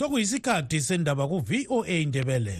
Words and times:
sokuyisikhathi 0.00 0.80
sendaba 0.80 1.28
ku-voa 1.28 1.84
indebele 1.88 2.56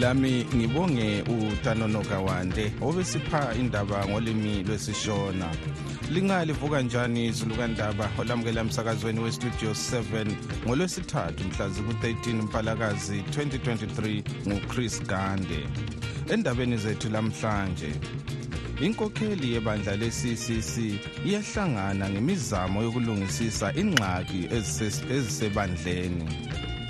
lami 0.00 0.46
ngibonge 0.56 1.22
utanono 1.22 2.02
kawande 2.02 2.72
obesipha 2.82 3.54
indaba 3.54 4.08
ngolimi 4.08 4.62
lwesishona. 4.66 5.48
Lingalivuka 6.12 6.82
njani 6.82 7.26
izulukandaba 7.26 8.10
olamukela 8.18 8.60
emsakazweni 8.60 9.20
westudio 9.20 9.70
7 9.70 10.26
ngolwesithathu 10.66 11.44
mhla 11.44 11.68
ziku-13 11.68 12.42
mpalakazi 12.42 13.20
2023 13.20 14.22
nguchris 14.48 15.02
gande. 15.02 15.66
Endabeni 16.28 16.76
zethu 16.76 17.08
lamhlanje 17.08 17.92
inkokheli 18.80 19.52
yebandla 19.52 19.96
le-ccc 19.96 20.74
iyahlangana 21.26 22.10
ngemizamo 22.10 22.82
yokulungisisa 22.82 23.72
ingxaki 23.74 24.48
ezisebandleni. 25.16 26.28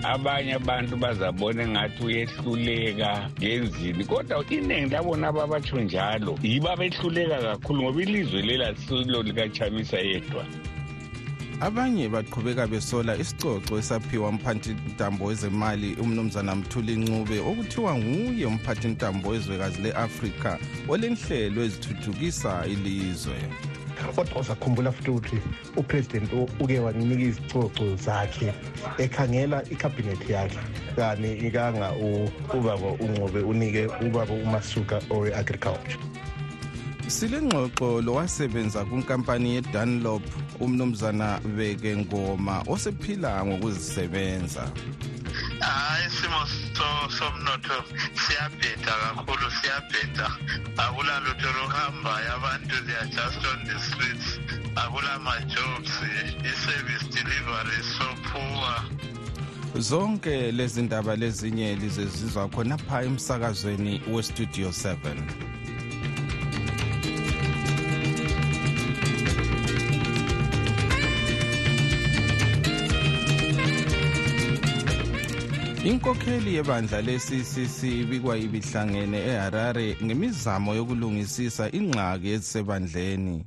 Abanye 0.02 0.54
abantu 0.54 0.96
bazabona 0.96 1.62
engathi 1.62 2.02
uyehluleka 2.04 3.30
ngenzini 3.38 4.04
kodwa 4.04 4.44
iningi 4.50 4.94
labona 4.94 5.28
ababatsho 5.28 5.80
njalo. 5.80 6.38
Yibo 6.42 6.68
abehluleka 6.70 7.38
kakhulu 7.42 7.82
ngoba 7.82 8.02
ilizwe 8.02 8.42
lelasilo 8.42 9.22
likachamisa 9.22 9.98
yedwa. 9.98 10.44
Abanye 11.60 12.08
baqhubeka 12.08 12.66
besola 12.66 13.16
isicoco 13.16 13.78
esaphiwa 13.78 14.28
umphathintambo 14.28 15.24
wezemali 15.24 15.94
umnumzana 15.94 16.54
mthuli 16.54 16.96
ncube 16.96 17.38
okuthiwa 17.40 17.94
nguye 17.98 18.46
umphathintambo 18.46 19.28
wezwekazi 19.28 19.82
le-afrika 19.82 20.58
olenhlelo 20.88 21.62
ezithuthukisa 21.62 22.66
ilizwe 22.66 23.38
kodwa 24.16 24.40
uzakhumbula 24.40 24.92
futhi 24.92 25.10
ukuthi 25.10 25.38
upresident 25.76 26.32
uke 26.60 26.78
wanika 26.80 27.22
izicoco 27.22 27.96
zakhe 27.96 28.54
ekhangela 28.98 29.62
ikhabhinethi 29.70 30.32
yakhe. 30.32 30.58
Kani 30.96 31.32
ikanga 31.32 31.92
ubaba 32.54 32.88
uncobe 33.00 33.40
unike 33.40 33.86
ubaba 34.06 34.34
umasuka 34.34 35.00
owe-agriculture 35.10 35.98
silengxoxo 37.12 38.00
lowasebenza 38.00 38.84
kunkampani 38.84 39.54
yedanlop 39.54 40.22
umnumzana 40.60 41.40
beke 41.56 41.96
ngoma 41.96 42.62
osephila 42.66 43.44
ngokuzisebenza 43.46 44.64
hayi 45.62 46.06
isimo 46.06 46.46
somnotho 47.18 47.84
siyabheda 48.14 48.92
kakhulu 49.02 49.50
siyabheda. 49.50 50.26
Akula 50.76 51.20
lutho 51.20 51.48
luhambayo 51.52 52.34
abantu 52.34 52.86
they 52.86 52.96
are 52.96 53.06
just 53.06 53.46
on 53.46 53.58
the 53.66 53.78
streets. 53.78 54.38
Akula 54.76 55.18
ma-jobs 55.20 55.92
i-service 56.44 57.06
delivery 57.14 57.82
so 57.82 58.06
poor. 58.32 58.74
Zonke 59.80 60.52
lezi 60.52 60.82
ndaba 60.82 61.16
lezinye 61.16 61.74
lize 61.76 62.06
zizwa 62.06 62.48
khonapha 62.48 63.02
emsakazweni 63.02 64.02
westudio 64.10 64.68
7 64.68 65.14
inkokheli 75.84 76.54
yebandla 76.54 77.00
le-ccc 77.02 77.82
ibikwa 77.82 78.36
ibihlangene 78.38 79.18
eharare 79.18 79.96
ngemizamo 80.04 80.74
yokulungisisa 80.74 81.64
ingxaki 81.78 82.28
ezisebandleni. 82.34 83.46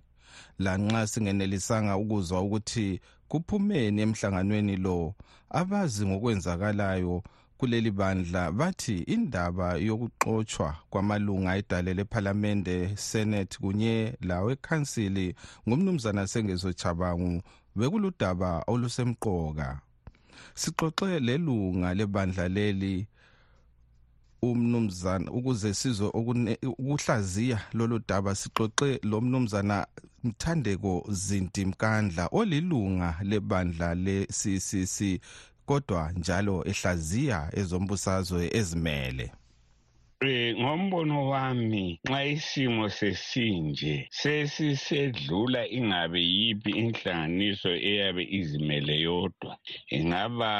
Lanxa 0.59 1.07
singenelisanga 1.07 1.97
ukuzwa 1.97 2.41
ukuthi 2.41 2.99
kuphumeni 3.27 4.01
emhlanganweni 4.01 4.75
lo 4.75 5.15
abazi 5.49 6.05
ngokwenzakalayo 6.05 7.23
kuleli 7.57 7.91
bandla 7.91 8.51
bathi 8.51 8.97
indaba 9.15 9.67
yokuxotshwa 9.87 10.75
kwamalunga 10.89 11.57
edale 11.57 11.93
lephalamende 11.93 12.97
senate 12.97 13.57
kunye 13.57 14.17
lawekhansili 14.21 15.35
ngumnumzana 15.67 16.27
sengezo 16.27 16.73
chabangu 16.73 17.41
bekuludaba 17.75 18.63
olusemqoka. 18.67 19.79
Sixoxe 20.55 21.19
lelunga 21.19 21.93
lebandla 21.93 22.47
leli 22.47 23.07
umnumzana 24.41 25.31
ukuze 25.31 25.73
sizwe 25.73 26.07
ukuhlaziya 26.77 27.59
lolu 27.73 27.99
daba 28.07 28.35
sixoxe 28.35 28.99
lo 29.03 29.21
mnumzana 29.21 29.87
mthandeko 30.23 31.05
zinti 31.09 31.65
mkandla 31.65 32.27
olilunga 32.31 33.09
lebandla 33.21 33.95
le-ccc 33.95 34.97
kodwa 35.65 36.11
njalo 36.11 36.55
ehlaziya 36.71 37.39
ezombusazwe 37.59 38.49
ezimele. 38.59 39.31
Eh 40.23 40.55
ngombono 40.55 41.27
wami 41.29 41.99
nxa 42.07 42.21
isimo 42.35 42.85
sesinje 42.89 44.07
sesisedlula 44.19 45.61
ingabe 45.77 46.19
yipi 46.35 46.71
inhlanganiso 46.71 47.69
eyabe 47.89 48.23
izimele 48.39 48.95
yodwa 49.05 49.51
ingaba 49.97 50.51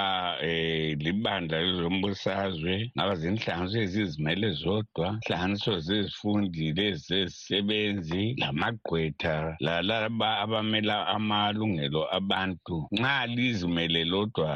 eh 0.43 0.97
libandla 1.03 1.57
lezombusazwe 1.63 2.91
ngaba 2.95 3.13
zinhlanganiso 3.21 3.77
ezizimele 3.85 4.47
zodwa 4.61 5.07
inhlanganiso 5.23 5.73
zezifundi 5.87 6.65
lezezisebenzi 6.77 8.23
lamagqwetha 8.41 9.55
lalaba 9.65 10.29
abamela 10.43 11.07
amalungelo 11.15 12.01
abantu. 12.17 12.77
Nxa 12.91 13.25
lizimele 13.35 14.01
lodwa 14.03 14.51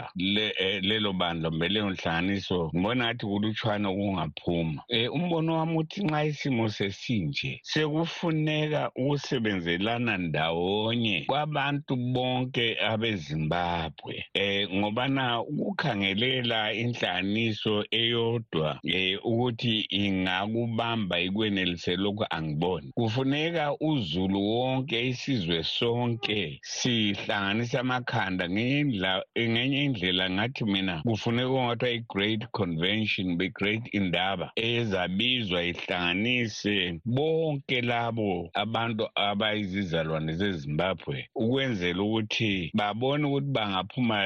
lelo 0.89 1.13
bandla 1.19 1.47
kumbe 1.49 1.67
leyo 1.73 1.87
nhlanganiso 1.89 2.59
ngibona 2.75 3.03
ngathi 3.05 3.25
kulutshwana 3.31 3.87
okungaphuma. 3.89 4.81
Um 4.91 5.21
umbono 5.21 5.53
wami 5.57 5.77
uthi 5.77 6.03
nxa 6.03 6.23
isimo 6.25 6.69
sesinje 6.69 7.59
sekufuneka 7.63 8.91
ukusebenzelana 8.95 10.17
ndawonye 10.17 11.25
kwabantu 11.27 11.95
bonke 11.95 12.77
abezimbabwe. 12.91 14.25
Um 14.35 14.79
ngobana 14.79 15.41
ukukhangelela 15.41 16.73
inhlanganiso 16.73 17.85
eyodwa 17.91 18.79
um 18.83 19.17
ukuthi 19.23 19.87
ingakubamba 19.89 21.19
ikwenelise 21.19 21.95
lokhu 21.95 22.25
angiboni. 22.29 22.91
Kufuneka 22.95 23.75
uzulu 23.79 24.39
wonke 24.41 25.07
isizwe 25.09 25.63
sonke 25.63 26.59
sihlanganise 26.61 27.77
amakhanda 27.79 28.49
ngenye 28.49 29.83
indlela 29.85 30.29
ngathi 30.29 30.63
mina 30.65 31.01
kufuneka 31.01 31.49
ongathiwa 31.49 31.91
i-great 31.91 32.41
convention 32.51 33.37
be-great 33.37 33.83
indaba 33.91 34.51
ezabizwa 34.79 35.63
ihlanganise 35.63 36.99
bonke 37.05 37.81
labo 37.81 38.49
abantu 38.53 39.03
abayizizalwane 39.15 40.33
zezimbabwe 40.39 41.29
ukwenzela 41.35 42.01
ukuthi 42.03 42.71
babone 42.73 43.23
ukuthi 43.27 43.51
bangaphuma 43.55 44.17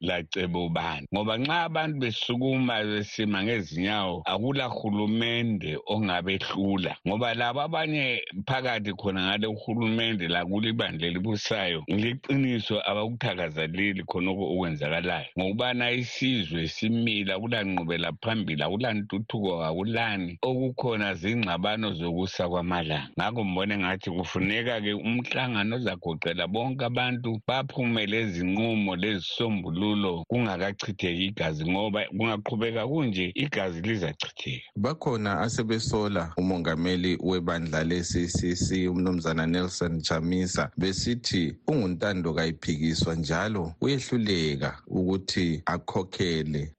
lacebo 0.00 0.68
bani. 0.68 1.06
Ngoba 1.14 1.38
nxa 1.38 1.62
abantu 1.68 1.96
besukuma 1.98 2.74
besima 2.84 3.42
ngezinyawo 3.44 4.22
akula 4.26 4.64
hulumende 4.66 5.78
ongabehlula. 5.86 6.96
Ngoba 7.06 7.34
labo 7.34 7.60
abanye 7.60 8.22
phakathi 8.46 8.92
khona 8.92 9.20
ngale 9.26 9.46
uhulumende 9.46 10.28
lakulibandla 10.28 11.06
elibusayo 11.06 11.84
liqiniso 11.88 12.76
abakuthakazaleli 12.90 14.02
khonoko 14.04 14.44
okwenzakalayo. 14.52 15.28
Ngokubana 15.38 15.90
isizwe 15.92 16.68
simila 16.68 17.34
akulanqubela 17.34 18.12
phambili 18.22 18.62
akulantuthuko 18.62 19.64
akulani 19.90 20.38
okukhona 20.42 21.14
zingxabano 21.14 21.92
zokusa 21.94 22.48
kwamalanga. 22.48 23.08
Ngakho 23.18 23.44
mbone 23.44 23.78
ngathi 23.78 24.10
kufuneka-ke 24.10 24.92
umhlangano 24.94 25.76
ozagoqela 25.76 26.46
bonke 26.46 26.84
abantu 26.84 27.40
baphume 27.46 28.06
lezinqumo 28.06 28.96
lezisombululo 28.96 30.24
kungakachitheki 30.28 31.26
igazi 31.26 31.64
ngoba 31.70 32.04
kungaqhubeka 32.16 32.86
kunje 32.86 33.32
igazi 33.34 33.80
lizachitheka. 33.80 34.64
Bakhona 34.76 35.40
asebesola 35.40 36.32
umongameli 36.36 37.18
webandla 37.20 37.84
le-ccc 37.84 38.88
umnumzana 38.90 39.46
nelson 39.46 40.00
chamisa 40.00 40.70
besithi 40.76 41.54
unguntando 41.66 42.34
kayiphikiswa 42.34 43.14
njalo 43.14 43.74
uyehluleka 43.80 44.78
ukuthi 44.86 45.62
akhokhele. 45.66 46.72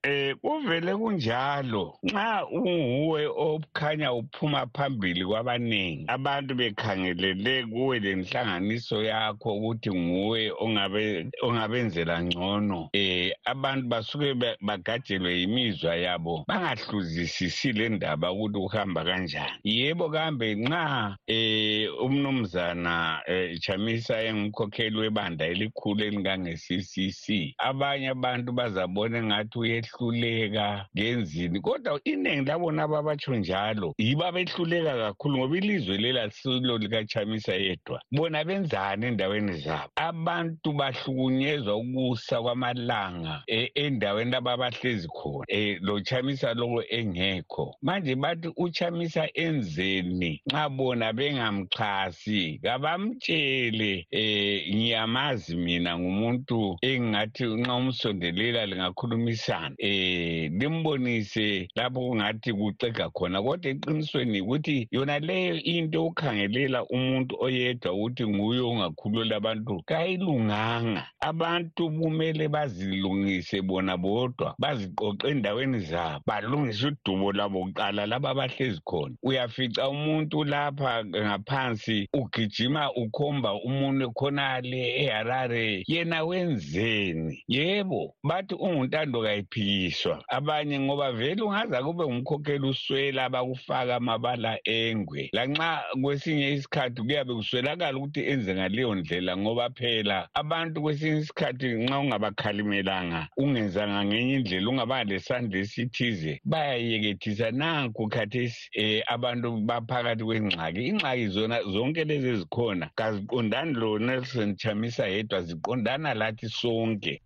Um 0.61 0.67
kuvele 0.67 0.95
kunjalo. 0.97 1.97
Nxa 2.03 2.45
unguwe 2.51 3.25
okhanya 3.27 4.13
uphuma 4.13 4.67
phambili 4.73 5.25
kwabaningi 5.25 6.05
abantu 6.07 6.55
bekhangelele 6.55 7.65
kuwe 7.65 7.99
lenhlanganiso 7.99 9.03
yakho 9.03 9.55
ukuthi 9.57 9.89
nguwe 9.91 10.51
ongabe 10.59 11.27
ongabenzela 11.41 12.23
ngcono. 12.23 12.89
Eh 12.93 13.31
abantu 13.45 13.87
basuke 13.87 14.33
ba- 14.33 14.57
bagajelwe 14.61 15.39
yimizwa 15.39 15.95
yabo 15.95 16.45
bangahluzisisi 16.47 17.73
le 17.73 17.89
ndaba 17.89 18.31
ukuthi 18.31 18.57
uhamba 18.57 19.03
kanjani. 19.03 19.59
Yebo 19.63 20.09
kambe 20.09 20.55
nxa 20.55 21.17
eh 21.27 21.89
umnumzana 22.03 23.21
eh, 23.27 23.59
chamisa 23.59 24.21
engumkhokheli 24.23 24.97
webandla 24.97 25.45
elikhulu 25.47 26.03
elingange-ccc 26.03 27.55
abanye 27.57 28.09
abantu 28.09 28.51
bazabona 28.51 29.17
engathi 29.17 29.59
uyehluleka. 29.59 30.50
Ngenzini. 30.97 31.59
Kodwa 31.59 31.99
iningi 32.03 32.45
labona 32.49 32.83
ababatsho 32.83 33.35
njalo 33.35 33.93
yibo 33.97 34.25
abehluleka 34.25 34.93
kakhulu 34.97 35.37
ngoba 35.37 35.57
ilizwe 35.57 35.97
lelasilo 35.97 36.77
likachamisa 36.77 37.53
yedwa. 37.53 38.01
Bona 38.11 38.43
benzani 38.43 39.05
endaweni 39.05 39.53
zabo? 39.53 39.91
Abantu 39.95 40.73
bahlukunyezwa 40.73 41.75
ukusa 41.75 42.41
kwamalanga 42.41 43.43
eh, 43.47 43.71
endaweni 43.75 44.31
laba 44.31 44.53
abahlezi 44.53 45.07
khona 45.07 45.45
um 45.49 45.77
lo 45.81 45.99
chamisa 46.01 46.53
lowo 46.53 46.83
engekho. 46.89 47.75
Manje 47.81 48.15
bathi 48.15 48.49
uchamisa 48.57 49.29
enzeni 49.33 50.41
nxa 50.47 50.69
bona 50.69 51.13
bengamxhasi? 51.13 52.59
Kabamtshele 52.63 54.07
um 54.13 54.75
ngiyamazi 54.75 55.55
mina 55.55 55.99
ngumuntu 55.99 56.77
engingathi 56.81 57.45
nxa 57.45 57.75
umsondelela 57.75 58.65
lingakhulumisana 58.65 59.75
um 59.79 60.40
limbonise 60.49 61.67
lapho 61.75 61.99
kungathi 61.99 62.53
kucega 62.53 63.09
khona 63.09 63.41
kodwa 63.41 63.71
eqinisweni 63.71 64.41
ukuthi 64.41 64.87
yona 64.91 65.19
leyo 65.19 65.55
into 65.63 66.05
ukhangelela 66.05 66.85
umuntu 66.85 67.35
oyedwa 67.39 67.93
ukuthi 67.93 68.27
nguye 68.27 68.59
ongakhulula 68.59 69.35
abantu 69.35 69.83
kayilunganga. 69.85 71.07
Abantu 71.19 71.89
kumele 71.91 72.47
bazilungise 72.47 73.61
bona 73.61 73.97
bodwa 73.97 74.55
baziqoqe 74.59 75.27
endaweni 75.27 75.79
zabo 75.79 76.23
balungise 76.25 76.87
udubo 76.87 77.31
lwabo 77.31 77.65
kuqala 77.65 78.05
laba 78.05 78.29
abahlezi 78.29 78.81
khona. 78.85 79.15
Uyafica 79.23 79.89
umuntu 79.89 80.43
lapha 80.43 81.05
ngaphansi 81.05 82.09
ugijima 82.13 82.93
ukhomba 82.93 83.53
umuntu 83.53 84.11
khonale 84.13 85.03
eharare 85.03 85.83
yena 85.87 86.23
wenzeni? 86.23 87.43
Yebo 87.47 88.15
bathi 88.23 88.55
unguntando 88.55 89.21
kayiphikiswa. 89.21 90.23
Abanye 90.31 90.79
ngoba 90.79 91.11
vele 91.11 91.41
ungaza 91.41 91.83
kube 91.83 92.03
ngumkhokheli 92.05 92.67
uswela 92.67 93.29
bakufaka 93.29 93.95
amabala 93.95 94.59
engwe. 94.63 95.29
Lanxa 95.33 95.83
kwesinye 96.01 96.51
isikhathi 96.55 97.01
kuyabe 97.01 97.33
kuswelakala 97.33 97.97
ukuthi 97.97 98.21
enze 98.31 98.51
ngaleyo 98.55 98.95
ndlela 98.95 99.37
ngoba 99.37 99.69
phela 99.69 100.17
abantu 100.33 100.81
kwesinye 100.81 101.19
isikhathi 101.19 101.67
nxa 101.83 101.99
ungabakhalimelanga 101.99 103.27
ungenzanga 103.37 104.05
ngenye 104.05 104.33
indlela 104.35 104.69
ungaba 104.69 105.03
lesandla 105.03 105.57
esithize 105.63 106.33
bayayekethisa. 106.45 107.51
Nanku 107.51 108.07
khathesi 108.13 108.69
um 108.77 109.01
abantu 109.15 109.47
baphakathi 109.67 110.23
kwengxaki 110.23 110.81
ingxaki 110.89 111.27
zona 111.35 111.57
zonke 111.73 112.03
lezi 112.09 112.27
ezikhona 112.33 112.85
kaziqondani 112.95 113.73
lo 113.73 113.99
nelson 113.99 114.55
chamisa 114.55 115.07
yedwa 115.07 115.41
ziqondana 115.41 116.13
lathi 116.13 116.47
sonke 116.49 117.21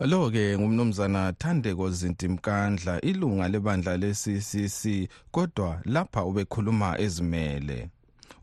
lo-ke 0.00 0.58
ngumnumzana 0.58 1.32
thandeko 1.32 1.90
zinti 1.90 2.28
mkandla 2.28 3.00
ilunga 3.00 3.48
lebandla 3.48 3.96
le-ccc 3.96 5.08
kodwa 5.30 5.80
lapha 5.84 6.24
ubekhuluma 6.24 6.98
ezimele 6.98 7.88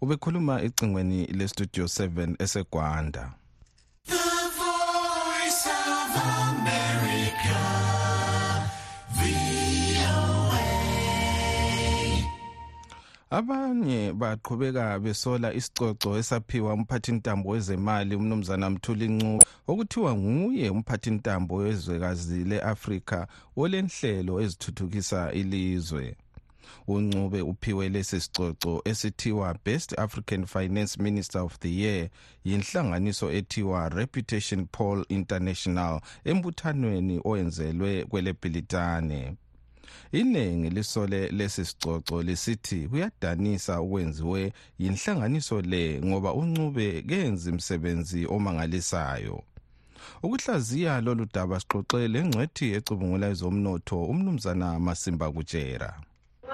ubekhuluma 0.02 0.62
ecingweni 0.62 1.26
lestudio 1.26 1.86
7 1.86 2.36
esegwanda 2.44 3.34
The 4.06 4.16
voice 4.58 5.68
of 5.68 6.12
America. 6.50 7.81
Abanye 13.32 14.14
baqhubeka 14.14 15.00
besola 15.00 15.54
isicoco 15.54 16.18
esaphiwa 16.20 16.74
umphathintambo 16.74 17.50
wezemali 17.50 18.16
umnumzana 18.16 18.70
mthuli 18.70 19.08
ncu 19.08 19.32
okuthiwa 19.68 20.16
nguye 20.16 20.70
umphathintambo 20.70 21.56
wezwekazi 21.56 22.44
le-afrika 22.50 23.28
olenhlelo 23.58 24.34
ezithuthukisa 24.44 25.32
ilizwe. 25.32 26.16
Uncube 26.88 27.42
uphiwe 27.42 27.90
lesi 27.90 28.20
sicoco 28.22 28.82
esithiwa 28.86 29.56
best 29.66 30.00
african 30.00 30.46
finance 30.46 31.02
minister 31.04 31.42
of 31.42 31.60
the 31.60 31.72
year 31.82 32.10
yinhlanganiso 32.46 33.32
ethiwa 33.32 33.90
reputation 33.90 34.66
poll 34.66 35.06
international 35.10 36.02
embuthanweni 36.26 37.22
owenzelwe 37.24 38.06
kwelebhilitane 38.06 39.36
iningi 40.12 40.70
lisole 40.70 41.28
lesi 41.28 41.66
sicoco 41.66 42.24
lisithi 42.24 42.88
kuyadanisa 42.88 43.80
okwenziwe 43.80 44.54
yinhlanganiso 44.80 45.62
le 45.62 46.02
ngoba 46.06 46.34
uncube 46.34 47.02
kenzi 47.02 47.50
imsebenzi 47.50 48.26
omangalisayo. 48.26 49.44
Ukuhlaziya 50.24 51.02
lolu 51.02 51.28
daba 51.34 51.60
sixoxe 51.60 52.08
lengcwethi 52.08 52.66
ecubungula 52.78 53.30
ezomnotho 53.34 53.98
umnumzana 54.12 54.80
masimba 54.80 55.32
kutshera. 55.32 55.90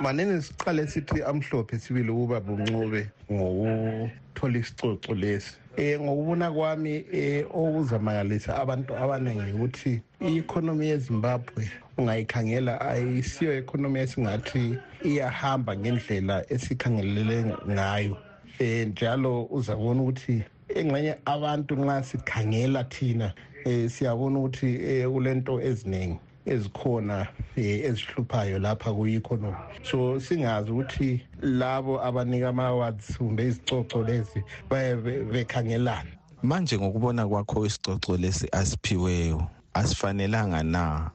Manene 0.02 0.42
siqale 0.42 0.88
sithi 0.88 1.24
amhlophe 1.24 1.80
sibili 1.80 2.10
ukuba 2.12 2.40
buncube 2.40 3.02
ngokuthola 3.32 4.58
isicoco 4.60 5.14
lesi. 5.14 5.54
Um 5.78 6.04
ngokubona 6.04 6.52
kwami 6.52 7.06
um 7.14 7.46
okuzamangalisa 7.54 8.58
abantu 8.58 8.92
abaningi 8.98 9.52
ukuthi 9.54 10.02
i-economy 10.22 10.88
yezimbabwe 10.88 11.70
ungayikhangela 11.98 12.82
ayisiyo 12.82 13.58
economy 13.58 14.00
esingathi 14.00 14.78
iyahamba 15.06 15.78
ngendlela 15.78 16.46
esikhangelele 16.54 17.38
ngayo. 17.70 18.18
Um 18.60 18.90
njalo 18.90 19.48
uzabona 19.52 20.02
ukuthi 20.02 20.44
engxenye 20.76 21.14
abantu 21.26 21.76
nxa 21.76 22.04
sikhangela 22.04 22.84
thina 22.84 23.34
um 23.66 23.90
siyabona 23.90 24.40
ukuthi 24.40 24.70
um 25.06 25.14
kulento 25.14 25.62
eziningi. 25.62 26.20
Ezikhona 26.48 27.28
eh, 27.56 27.86
ezihluphayo 27.86 28.60
lapha 28.60 28.94
kuyi-economy 28.94 29.56
so 29.84 30.20
singazi 30.20 30.72
ukuthi 30.72 31.22
labo 31.42 32.04
abanika 32.06 32.50
ama-awards 32.50 33.18
kumbe 33.18 33.48
izicoco 33.48 34.04
lezi 34.04 34.44
baye 34.70 34.96
be- 34.96 35.24
bekhangelani 35.24 36.10
manje 36.44 36.78
ngokubona 36.78 37.28
kwakho 37.28 37.66
isicoco 37.66 38.18
lesi 38.18 38.48
asiphiweyo 38.52 39.48
asifanelanga 39.74 40.64
na? 40.64 41.12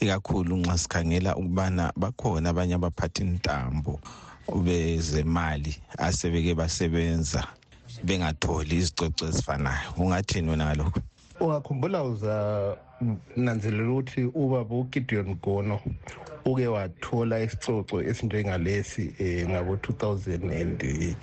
Ikakhulu 0.00 0.56
nxa 0.56 0.78
sikhangela 0.78 1.36
ukubana 1.36 1.92
bakhona 1.96 2.50
abanye 2.50 2.74
abaphathi 2.74 3.24
ntambo 3.24 4.00
bezemali 4.64 5.76
asebeke 5.98 6.54
basebenza 6.54 7.44
bengatholi 8.04 8.76
izicoco 8.76 9.26
ezifanayo. 9.26 9.90
Ungathini 9.96 10.50
wena 10.50 10.64
ngalokho? 10.66 11.00
Ungakhumbula 11.40 12.04
uzananzelela 12.04 13.90
ukuthi 13.92 14.24
ubaba 14.24 14.74
ugideon 14.74 15.34
gono 15.42 15.80
uke 16.44 16.66
wathola 16.66 17.40
isicoco 17.42 18.02
esinjengalesi 18.02 19.04
um 19.20 19.50
ngabo-2007 19.52 21.14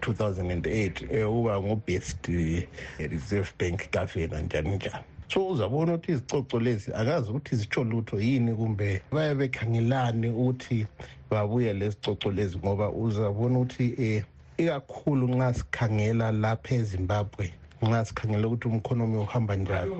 2008 0.00 1.26
um 1.26 1.38
uba 1.38 1.60
ngobest 1.60 2.28
eh, 2.28 2.68
reserve 2.98 3.50
bank 3.58 3.92
governor 3.92 4.42
njani 4.42 4.76
njani. 4.76 5.04
So 5.28 5.48
uzabona 5.48 5.94
ukuthi 5.94 6.12
izicoco 6.12 6.60
lezi 6.60 6.92
akazi 6.94 7.30
ukuthi 7.30 7.56
zitsho 7.56 7.84
lutho 7.84 8.20
yini 8.20 8.54
kumbe 8.54 9.02
baye 9.12 9.34
bekhangelani 9.34 10.28
ukuthi 10.28 10.86
babuye 11.30 11.72
lezicoco 11.72 12.30
lezi 12.30 12.58
ngoba 12.58 12.90
uzabona 12.90 13.58
ukuthi 13.58 13.94
um 13.98 14.22
ikakhulu 14.58 15.28
nxa 15.28 15.54
sikhangela 15.54 16.32
lapha 16.32 16.74
ezimbabwe 16.74 17.52
nxa 17.88 18.04
sikhangela 18.04 18.46
ukuthi 18.48 18.68
umkhonomi 18.68 19.16
uhamba 19.16 19.56
njani. 19.56 19.92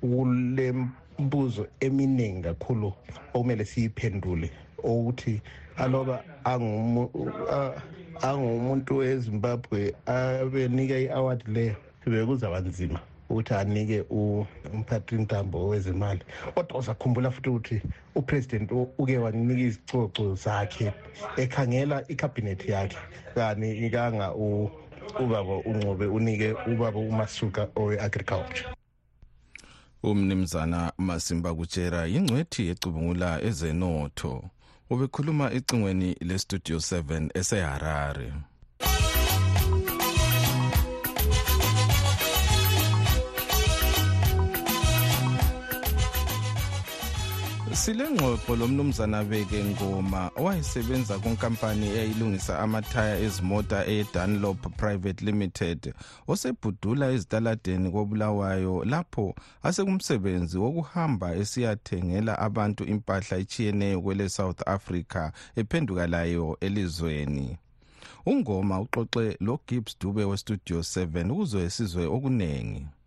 Kule 0.00 0.74
mbuzo 1.18 1.66
eminingi 1.80 2.42
kakhulu 2.42 2.92
okumele 3.34 3.64
siyiphendule 3.64 4.50
okuthi 4.84 5.40
aloba 5.76 6.24
angumu- 6.44 7.10
a- 7.52 7.82
angumuntu 8.22 8.96
wezimbabwe 8.96 9.94
abenika 10.06 10.98
i-award 10.98 11.48
leyo 11.48 11.76
bekuzaba 12.06 12.60
nzima 12.60 13.00
ukuthi 13.30 13.54
anike 13.54 14.04
u- 14.10 14.46
umphathintambo 14.74 15.68
wezimali 15.68 16.20
kodwa 16.54 16.78
uzakhumbula 16.78 17.30
futhi 17.30 17.48
ukuthi 17.48 17.82
upresident 18.14 18.72
u- 18.72 18.88
uke 18.98 19.18
wanika 19.18 19.60
izicoco 19.60 20.34
zakhe 20.34 20.92
ekhangela 21.36 22.04
ikhabhinethi 22.08 22.70
yakhe 22.70 22.96
kani 23.34 23.86
ikanga 23.86 24.34
u- 24.34 24.70
ubaba 25.20 25.54
uncobe 25.56 26.06
unike 26.06 26.52
ubaba 26.66 26.98
umasuka 26.98 27.68
owe-agriculture. 27.76 28.66
Umnimzana 30.02 30.92
masimba 30.98 31.54
kutshera 31.54 32.06
yingcwethi 32.06 32.68
ecubungula 32.68 33.42
ezenotho. 33.42 34.50
Ubekhuluma 34.90 35.52
ecingweni 35.52 36.16
lestudio 36.20 36.76
7 36.76 37.30
eseharare. 37.34 38.32
Silengxoxo 47.74 48.56
lomnumzana 48.56 49.24
beke 49.24 49.64
ngoma 49.64 50.30
owayesebenza 50.36 51.18
kunkampani 51.18 51.86
eyayilungisa 51.86 52.58
amathaya 52.58 53.18
ezimota 53.18 53.86
edanlop 53.86 54.60
private 54.76 55.24
limited 55.24 55.94
osebhudula 56.28 57.10
ezitaladeni 57.14 57.90
kobulawayo 57.90 58.84
lapho 58.84 59.34
asekumsebenzi 59.62 60.58
wokuhamba 60.58 61.34
esiyathengela 61.40 62.38
abantu 62.38 62.82
impahla 62.84 63.36
etshiyeneyo 63.42 64.00
kwele 64.00 64.28
south 64.28 64.60
africa 64.68 65.22
ephenduka 65.56 66.06
layo 66.06 66.56
elizweni. 66.60 67.58
Ungoma 68.26 68.80
uxoxe 68.80 69.36
logibbs 69.40 69.98
dube 70.00 70.24
westudio 70.24 70.78
7 70.78 71.30
ukuze 71.30 71.70
sizwe 71.70 72.06
okuningi 72.06 72.82
hayi 72.82 73.03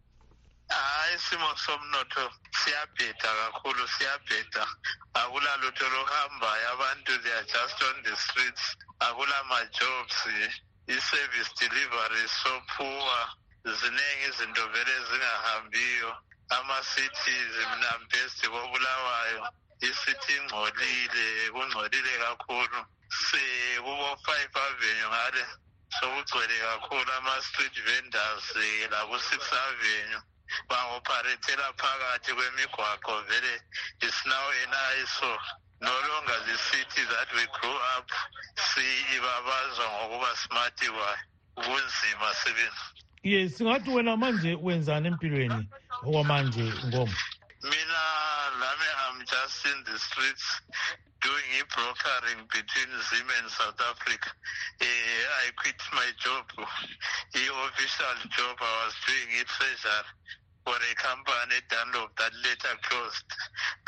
isimo 1.17 1.49
somnotho 1.57 2.23
siyabheda 2.53 3.29
kakhulu 3.41 3.83
siyabheda. 3.87 4.63
Akulalutho 5.13 5.85
luhambayo 5.89 6.65
abantu 6.73 7.11
they 7.23 7.31
are 7.33 7.43
just 7.49 7.77
on 7.89 7.97
the 8.05 8.15
streets. 8.15 8.75
Akulama-jobs 9.01 10.17
i-service 10.87 11.49
delivery 11.59 12.25
so 12.27 12.53
poor. 12.77 13.17
Ziningi 13.65 14.25
izinto 14.29 14.63
vele 14.73 14.95
zingahambiyo. 15.09 16.11
Ama-cities 16.49 17.53
mnambesti 17.71 18.47
kobulawayo 18.47 19.49
isithi 19.81 20.33
ingcolile 20.37 21.49
kungcolile 21.51 22.13
kakhulu. 22.23 22.79
Sekubo-five 23.09 24.53
avenue 24.65 25.07
ngale 25.09 25.43
sokugcwele 25.99 26.57
kakhulu 26.59 27.11
ama-street 27.17 27.75
vendors 27.85 28.55
eh, 28.55 28.89
laku-six 28.91 29.41
avenue. 29.53 30.21
Bangoparethela 30.69 31.73
phakathi 31.77 32.31
kwemigwaqo 32.37 33.13
vele 33.27 33.53
is 34.01 34.17
now 34.25 34.45
an 34.63 34.73
eyesore 34.73 35.39
no 35.81 35.93
longer 36.09 36.37
the 36.49 36.57
city 36.57 37.03
that 37.13 37.29
we 37.35 37.45
grew 37.59 37.77
up. 37.97 38.09
Siyibabazwa 38.55 39.85
ngokuba 39.93 40.35
smart 40.35 40.77
kwayo 40.77 41.17
kunzima 41.55 42.33
sebenzi. 42.33 42.85
Ye 43.23 43.49
singathi 43.49 43.89
wena 43.89 44.17
manje 44.17 44.57
wenzani 44.61 45.07
empilweni 45.07 45.69
okwamanje 46.03 46.63
ngoma? 46.87 47.15
Mina 47.63 48.01
lami 48.61 48.87
i'm 49.03 49.19
just 49.25 49.65
in 49.65 49.83
the 49.83 49.99
streets 49.99 50.61
doing 51.27 51.49
i-brokering 51.59 52.39
between 52.47 52.91
zim 53.11 53.27
and 53.43 53.47
south 53.51 53.79
africa. 53.91 54.31
Uh, 54.79 55.43
i 55.43 55.51
quit 55.59 55.75
my 55.91 56.07
job 56.23 56.45
i-official 57.35 58.15
job. 58.31 58.55
I 58.63 58.71
was 58.87 58.95
doing 59.03 59.27
i-treasury 59.35 60.07
for 60.63 60.79
a 60.79 60.93
company 60.95 61.59
dunlop 61.71 62.15
that 62.19 62.31
later 62.47 62.75
closed. 62.87 63.27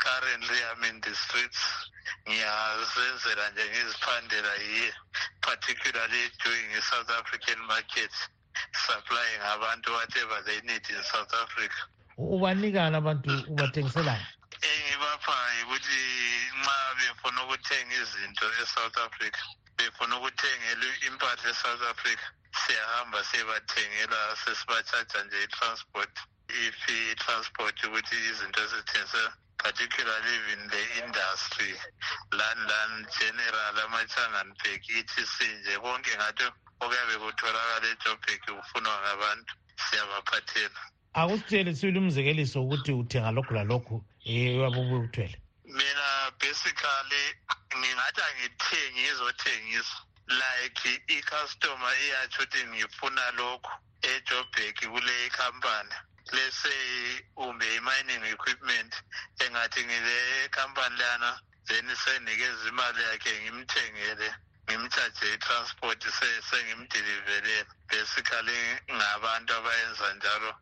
Currently 0.04 0.58
i'm 0.68 0.82
in 0.90 1.00
the 1.00 1.14
streets. 1.16 1.62
Ngiyazenzela 2.28 3.44
nje 3.50 3.64
ngiziphandela 3.72 4.52
yiye 4.64 4.92
particularly 5.40 6.22
doing 6.44 6.66
i-south 6.78 7.10
african 7.20 7.60
market 7.72 8.12
supplying 8.86 9.40
abantu 9.54 9.88
whatever 9.96 10.36
they 10.46 10.60
need 10.68 10.84
in 10.92 11.02
south 11.12 11.32
africa. 11.44 11.78
Ubanikani 12.18 12.96
abantu 12.96 13.30
ubathengiselayo 13.52 14.26
engibapha 14.68 15.36
yikuthi 15.56 16.00
nxa 16.60 16.78
befuna 16.98 17.40
ukuthenga 17.44 17.94
izinto 18.02 18.46
e-south 18.62 18.96
africa 19.06 19.40
befuna 19.76 20.14
ukuthengela 20.18 20.86
impahla 21.08 21.50
e-south 21.50 21.82
africa 21.92 22.26
siyahamba 22.60 23.24
siyebathengela 23.24 24.20
sesibatshaja 24.42 25.18
nje 25.24 25.38
i-transport. 25.46 26.12
If 26.48 26.78
i-transport 26.88 27.76
ukuthi 27.84 28.16
izinto 28.30 28.60
ezithengisela 28.66 29.32
particularly 29.62 30.34
even 30.40 30.68
the 30.68 30.82
industry 31.04 31.72
lani 32.38 33.06
general 33.18 33.74
amachanganbek 33.84 34.82
etc 34.98 35.18
nje 35.56 35.74
konke 35.84 36.12
ngathi 36.16 36.46
okuyabe 36.82 37.14
kutholakala 37.22 37.86
ejobhek 37.92 38.40
kufunwa 38.46 38.94
ngabantu 39.02 39.52
siyabaphathela. 39.84 40.80
Akusitshele 41.12 41.74
sibili 41.74 41.98
umzekeliso 41.98 42.62
ukuthi 42.62 42.92
uthenga 42.92 43.30
lokhu 43.36 43.54
lalokhu 43.54 43.94
um 44.26 44.56
uyabe 44.58 44.78
ubuthwele 44.80 45.36
mina 45.64 46.30
basically 46.40 47.24
ngingathi 47.78 48.20
angithengi 48.28 49.00
ngizothengisa. 49.02 49.96
Like 50.40 51.02
i-customer 51.16 51.92
iyatsho 52.04 52.42
ukuthi 52.42 52.60
ngifuna 52.66 53.30
lokhu 53.38 53.72
ejobhek 54.02 54.76
kule 54.92 55.16
company 55.30 55.94
let's 56.32 56.56
say 56.62 57.20
umbe 57.36 57.66
i-mining 57.76 58.24
equipment 58.34 58.92
engathi 59.44 59.80
ngile 59.84 60.48
company 60.50 60.96
lana 60.98 61.30
then 61.66 61.86
senikeza 62.02 62.68
imali 62.68 63.02
yakhe 63.02 63.32
ngimthengele. 63.42 64.28
Ngimtshaje 64.70 65.34
i-transport 65.34 66.02
se- 66.02 66.42
sengimdelivelela 66.42 67.64
basically 67.88 68.78
ngabantu 68.92 69.54
abayenza 69.54 70.14
njalo. 70.14 70.54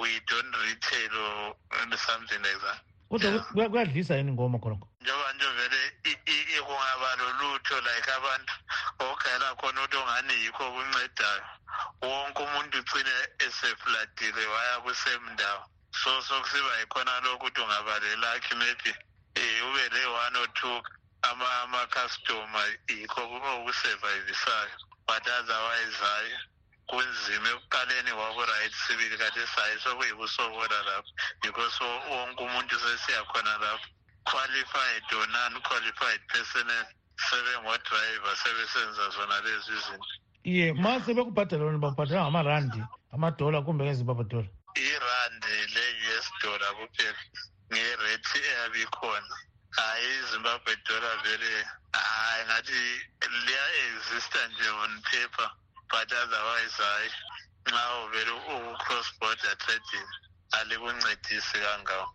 We 0.00 0.20
don't 0.26 0.54
retail 0.66 1.16
or 1.16 1.96
something 1.96 2.42
like 2.42 2.58
that. 2.60 2.80
Kodwa 3.10 3.30
Yeah. 3.30 3.44
kuya- 3.52 3.68
kuyadlisa 3.68 4.16
yini 4.16 4.32
ngoma 4.32 4.58
khonokho 4.58 4.88
njengoba 5.00 5.32
nje 5.32 5.46
vele 5.46 5.92
kungaba 6.66 7.16
lolutho 7.16 7.80
like 7.80 8.08
abantu 8.12 8.52
okugayela 8.98 9.54
khona 9.56 9.80
ukuthi 9.84 9.96
ongani 9.96 10.34
yikho 10.44 10.64
kuncedayo 10.72 11.44
wonke 12.02 12.42
umuntu 12.42 12.78
ugcine 12.78 13.10
esefladile 13.38 14.46
waya 14.46 14.80
kusemndawo 14.80 15.62
so 15.92 16.22
sokusiba 16.22 16.78
yikhona 16.80 17.20
lokhu 17.20 17.36
ukuthi 17.46 17.60
ungaba 17.60 17.98
lelakhi 17.98 18.54
maybe 18.54 18.90
um 19.36 19.70
ube 19.70 19.88
le-one 19.92 20.36
or 20.38 20.48
two 20.54 20.82
ama-customer 21.22 22.66
yikho 22.88 23.22
okusurvivisayo 23.22 24.76
but 25.06 25.24
otherwise 25.38 25.96
hayi 26.04 26.32
kunzima 26.86 27.48
ekuqaleni 27.48 28.10
kwaku-right 28.10 28.72
sibili 28.86 29.16
kade 29.18 29.46
sayi 29.54 29.78
sokuyikusokola 29.80 30.78
lapho 30.88 31.10
because 31.42 31.76
wo- 31.84 32.02
wonke 32.10 32.42
umuntu 32.44 32.74
sesiyakhona 32.78 33.58
lapho. 33.58 33.86
Qualified 34.24 35.02
or 35.18 35.26
non-qualified 35.34 36.20
personnel 36.28 36.86
sebengodriver 37.16 38.36
sebesenza 38.36 39.10
zona 39.10 39.40
lezi 39.40 39.74
zinto 39.84 40.14
ye 40.44 40.72
ma 40.72 41.00
sebekubhadala 41.00 41.64
wena 41.64 41.78
bakubhadala 41.78 42.22
ngamarandi 42.22 42.80
amadola 43.14 43.62
kumbe 43.62 43.84
ngezimbabwe 43.84 44.24
dola 44.24 44.48
irandi 44.74 45.54
le-us 45.74 46.26
dollar 46.42 46.74
kuphela 46.78 47.18
ngerate 47.72 48.38
eyabe 48.38 48.82
ikhona 48.82 49.34
hayi 49.78 50.08
izimbabwe 50.20 50.72
dollar 50.88 51.16
vele 51.24 51.52
hayi 51.92 52.42
ngathi 52.48 52.82
liya-exista 53.46 54.40
nje 54.48 54.68
on 54.84 54.92
paper 55.10 55.48
but 55.90 56.08
otherwise 56.22 56.76
hayi 56.82 57.10
nxa 57.66 57.84
uvele 58.04 58.30
uku-cross 58.30 59.08
border 59.20 59.56
trading 59.62 60.08
alikuncedisi 60.58 61.58
kangawo 61.64 62.08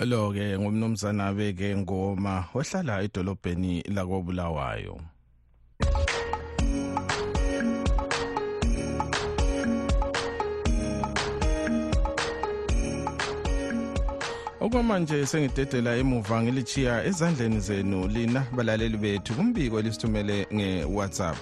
lo-ke 0.00 0.58
ngumnumzana 0.58 1.32
beke 1.36 1.76
ngoma 1.76 2.48
ohlala 2.54 3.02
edolobheni 3.04 3.84
lakobulawayo. 3.94 4.96
Okwamanje 14.72 15.26
sengidedela 15.26 15.96
emuva 16.00 16.42
ngilichiya 16.42 17.04
ezandleni 17.08 17.60
zenu 17.60 18.08
lina 18.14 18.40
balaleli 18.56 18.96
bethu 18.96 19.34
kumbiko 19.36 19.78
elisithumele 19.80 20.36
nge-whatsapp 20.54 21.36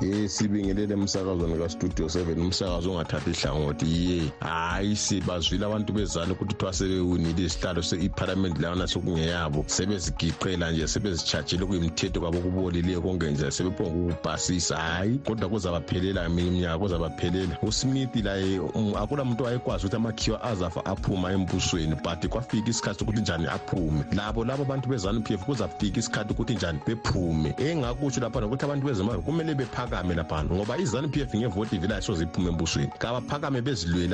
ye 0.00 0.28
sibingelele 0.28 0.94
emsakazweni 0.94 1.58
kastudio 1.58 2.06
7 2.06 2.40
umsakazo 2.40 2.92
ongathathi 2.92 3.30
ihlangothi 3.30 3.86
ye 4.10 4.32
hayi 4.40 4.96
sibazwile 4.96 5.66
abantu 5.66 5.92
bezana 5.92 6.32
ukuthi 6.32 6.54
kuthiwa 6.54 6.72
sebewinile 6.72 7.44
isihlalo 7.44 7.82
se-iphalamende 7.82 8.60
lana 8.60 8.86
sokungeyabo. 8.86 9.64
Sebezigiqela 9.66 10.72
nje 10.72 10.88
sebezitshajile 10.88 11.66
kuyimthetho 11.66 12.20
kwabo 12.20 12.38
kubolileyo 12.38 13.00
konke 13.02 13.30
nje 13.30 13.50
sebephonga 13.50 14.14
ukubhasisa. 14.14 14.76
Hayi 14.76 15.18
kodwa 15.18 15.48
kuzabaphelela 15.48 16.28
minye 16.28 16.48
iminyaka 16.48 16.78
kuzabaphelela. 16.78 17.58
Usmith 17.62 18.16
laye 18.24 18.58
um, 18.58 18.96
akula 18.96 19.24
muntu 19.24 19.44
wayekwazi 19.44 19.86
ukuthi 19.86 19.96
amakhiwa 19.96 20.42
azafa 20.42 20.84
aphuma 20.84 21.32
embusweni 21.32 21.94
but 21.94 22.26
kwafika 22.28 22.70
isikhathi 22.70 22.98
sokuthi 22.98 23.20
njani 23.20 23.46
aphume. 23.46 24.04
Labo 24.16 24.44
labo 24.44 24.62
abantu 24.62 24.88
bezanu 24.88 25.20
p 25.20 25.34
f 25.34 25.44
kuzafika 25.44 25.98
isikhathi 26.00 26.32
ukuthi 26.32 26.54
njani 26.54 26.80
bephume. 26.86 27.54
Engakutsho 27.58 28.20
lapha 28.20 28.40
nokuthi 28.40 28.64
abantu 28.64 28.86
bezimali 28.86 29.22
kumele 29.22 29.54
bephakame 29.54 29.89
kabaphakame 29.90 30.14
laphana 30.14 30.50
ngoba 30.54 30.78
i-zanup 30.78 31.16
f 31.16 31.34
ngevoti 31.34 31.78
vele 31.78 31.94
ayisoze 31.94 32.24
iphume 32.24 32.48
embusweni. 32.48 32.92
Kabaphakame 32.98 33.60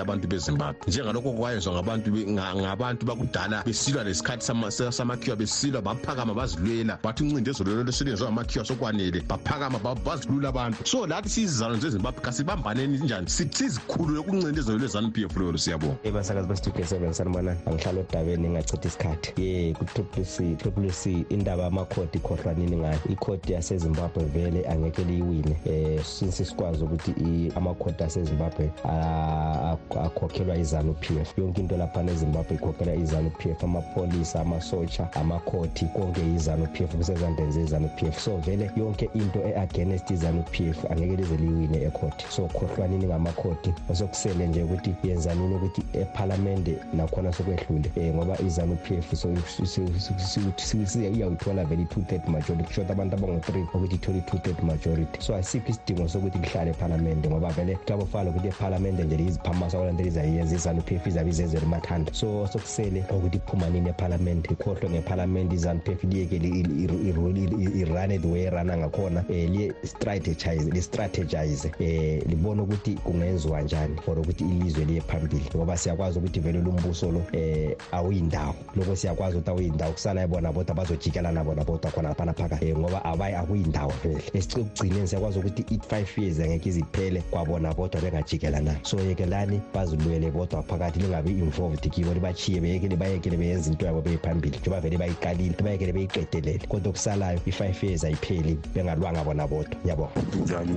abantu 0.03 0.29
bezimbabwe. 0.29 0.81
Njengalokho 0.89 1.33
kwayenzwa 1.33 1.83
ngabantu 2.57 3.07
bakudala 3.07 3.63
besilwa 3.63 4.05
lesikhathi 4.05 4.47
samakhiwa 4.91 5.37
besilwa 5.37 5.83
baphakama 5.83 6.35
bazilwela. 6.35 6.99
Bathi 7.03 7.25
ngamakhiwa 8.27 8.65
sokwanele 8.65 9.21
baphakama 9.29 9.79
bazilula 9.79 10.49
abantu. 10.49 10.87
So 10.87 11.07
lathi 11.07 11.47
zezimbabwe 11.81 12.21
kasibambaneni 12.23 12.99
njani? 12.99 13.27
Lolo 15.37 15.59
siyabonga. 15.59 15.97
Ebasakazi 16.05 16.49
bestudio 16.49 16.87
seven 16.87 17.13
angihlala 17.67 18.05
ngingachitha 18.39 18.89
isikhathi. 18.89 19.43
Ye 19.43 19.75
ku-triple 19.75 20.91
c 20.93 21.27
indaba 21.29 21.63
yamakhodi 21.63 22.19
ngayo. 22.77 22.99
Ikhodi 23.11 23.53
yasezimbabwe 23.53 24.25
vele 24.25 24.67
angeke 24.69 25.05
liyiwine 25.05 25.57
um 25.69 26.05
since 26.05 26.45
sikwazi 26.45 26.85
ukuthi 26.85 27.11
i- 27.11 27.53
amakhodi 27.55 28.03
asezimbabwe 28.05 28.71
a- 28.85 29.77
a- 29.95 30.01
akhokhelwa 30.05 30.57
izanu 30.57 30.95
p 30.95 31.15
f 31.21 31.39
yonke 31.39 31.61
into 31.61 31.77
laphana 31.77 32.13
ezimbabwe 32.13 32.57
ikhokhelwa 32.57 32.95
izanu 32.95 33.31
p 33.31 33.51
f 33.51 33.65
amapholisa 33.65 34.41
amasotsha 34.41 35.13
amakhoti 35.13 35.85
konke 35.85 36.21
izanu 36.35 36.67
p 36.67 36.85
f 36.85 36.97
kusezandleni 36.97 37.53
zezanu 37.53 37.89
p 37.97 38.07
f 38.07 38.21
so 38.21 38.37
vele 38.37 38.71
yonke 38.77 39.11
into 39.15 39.39
e-against 39.49 40.11
izanu 40.11 40.43
p 40.51 40.69
f 40.69 40.91
angeke 40.91 41.17
lize 41.17 41.37
liyiwine 41.37 41.83
ekhoti 41.83 42.27
so 42.29 42.43
khohlwanini 42.47 43.07
ngamakhodi 43.07 43.75
osokusele 43.91 44.47
nje 44.47 44.63
ukuthi 44.63 44.95
yenzanini 45.05 45.55
ukuthi 45.55 45.83
ephalamende 45.93 46.77
nakhona 46.95 47.33
sokwehlule 47.33 47.91
um 47.97 48.15
ngoba 48.15 48.41
izanu 48.41 48.77
p 48.77 48.95
f 48.99 49.13
iyawithola 51.17 51.65
vele 51.65 51.83
i-two 51.83 52.03
third 52.03 52.29
majority 52.29 52.65
kushoda 52.65 52.91
abantu 52.93 53.17
abangu-three 53.17 53.67
ukuthi 53.75 53.95
ithole 53.95 54.19
i-two 54.19 54.39
third 54.39 54.63
majority 54.63 55.21
so 55.21 55.35
asikho 55.57 55.71
isidingo 55.71 56.09
sokuthi 56.09 56.39
kuhlale 56.39 56.71
ephalamende 56.71 57.29
ngoba 57.29 57.51
vele 57.51 57.77
kuyabofana 57.77 58.31
ephalamende 58.49 59.05
nje 59.05 59.17
f 60.97 61.07
izabe 61.07 61.31
limathanda 61.61 62.13
so 62.13 62.47
sokusele 62.47 63.05
ukuthi 63.11 63.37
iphuma 63.37 63.67
ephalamende 63.89 64.49
ikhohlwe 64.51 64.91
ngephalamende 64.91 65.55
izanu 65.55 65.81
p 65.81 65.93
f 65.93 66.05
liyekele 66.05 66.49
irane 67.75 68.19
the 68.19 68.29
way 68.29 68.47
erana 68.47 68.77
ngakhona 68.77 69.25
um 69.29 69.35
li-strategize 70.73 71.71
um 71.81 72.31
libone 72.31 72.63
ukuthi 72.63 72.95
kungenziwa 72.95 73.63
njani 73.63 73.97
for 74.05 74.19
ukuthi 74.19 74.45
ilizwe 74.45 74.85
liye 74.85 75.01
phambili. 75.01 75.51
Ngoba 75.57 75.77
siyakwazi 75.77 76.19
ukuthi 76.19 76.41
vele 76.41 76.61
lo 76.61 76.73
um 77.33 77.75
awuyindawo. 77.93 78.55
Loko 78.77 78.97
siyakwazi 78.97 79.37
ukuthi 79.37 79.51
awuyindawo 79.51 79.93
yibona 80.21 80.53
bodwa 80.53 80.75
bazojikelana 80.75 81.45
bona 81.45 81.65
bodwa 81.65 81.91
khona 81.91 82.15
phaka 82.15 82.59
um 82.63 82.79
ngoba 82.79 83.05
vele. 84.03 84.23
Siyakwazi 85.07 85.36
ukuthi 85.39 85.65
i-five 85.75 86.19
years 86.19 86.41
angeke 86.41 86.69
iziphele 86.69 87.21
kwabona 87.31 87.75
bodwa 87.75 88.01
bengajikelanayo 88.01 88.79
so 88.83 89.01
yekelani 89.01 89.61
bazilwele 89.75 90.31
bodwa 90.31 90.63
phakathi 90.63 91.01
lingabi 91.01 91.31
involved 91.31 91.91
kibo 91.91 92.15
libachiye 92.15 92.61
beyekele 92.61 92.97
bayekele 92.97 93.37
beyenza 93.37 93.71
into 93.71 93.87
yabo 93.87 94.01
beyiphambili 94.01 94.59
njengoba 94.59 94.81
vele 94.81 94.99
bayiqalile 94.99 95.63
bayekele 95.63 95.93
beyiqedelele. 95.93 96.67
Kodwa 96.69 96.91
okusalayo 96.91 97.41
i-five 97.47 97.83
years 97.83 98.05
ayipheli 98.05 98.59
bengalwanga 98.75 99.25
bona 99.25 99.47
bodwa. 99.49 99.77
Ngiyabonga 99.81 100.13
njani 100.45 100.73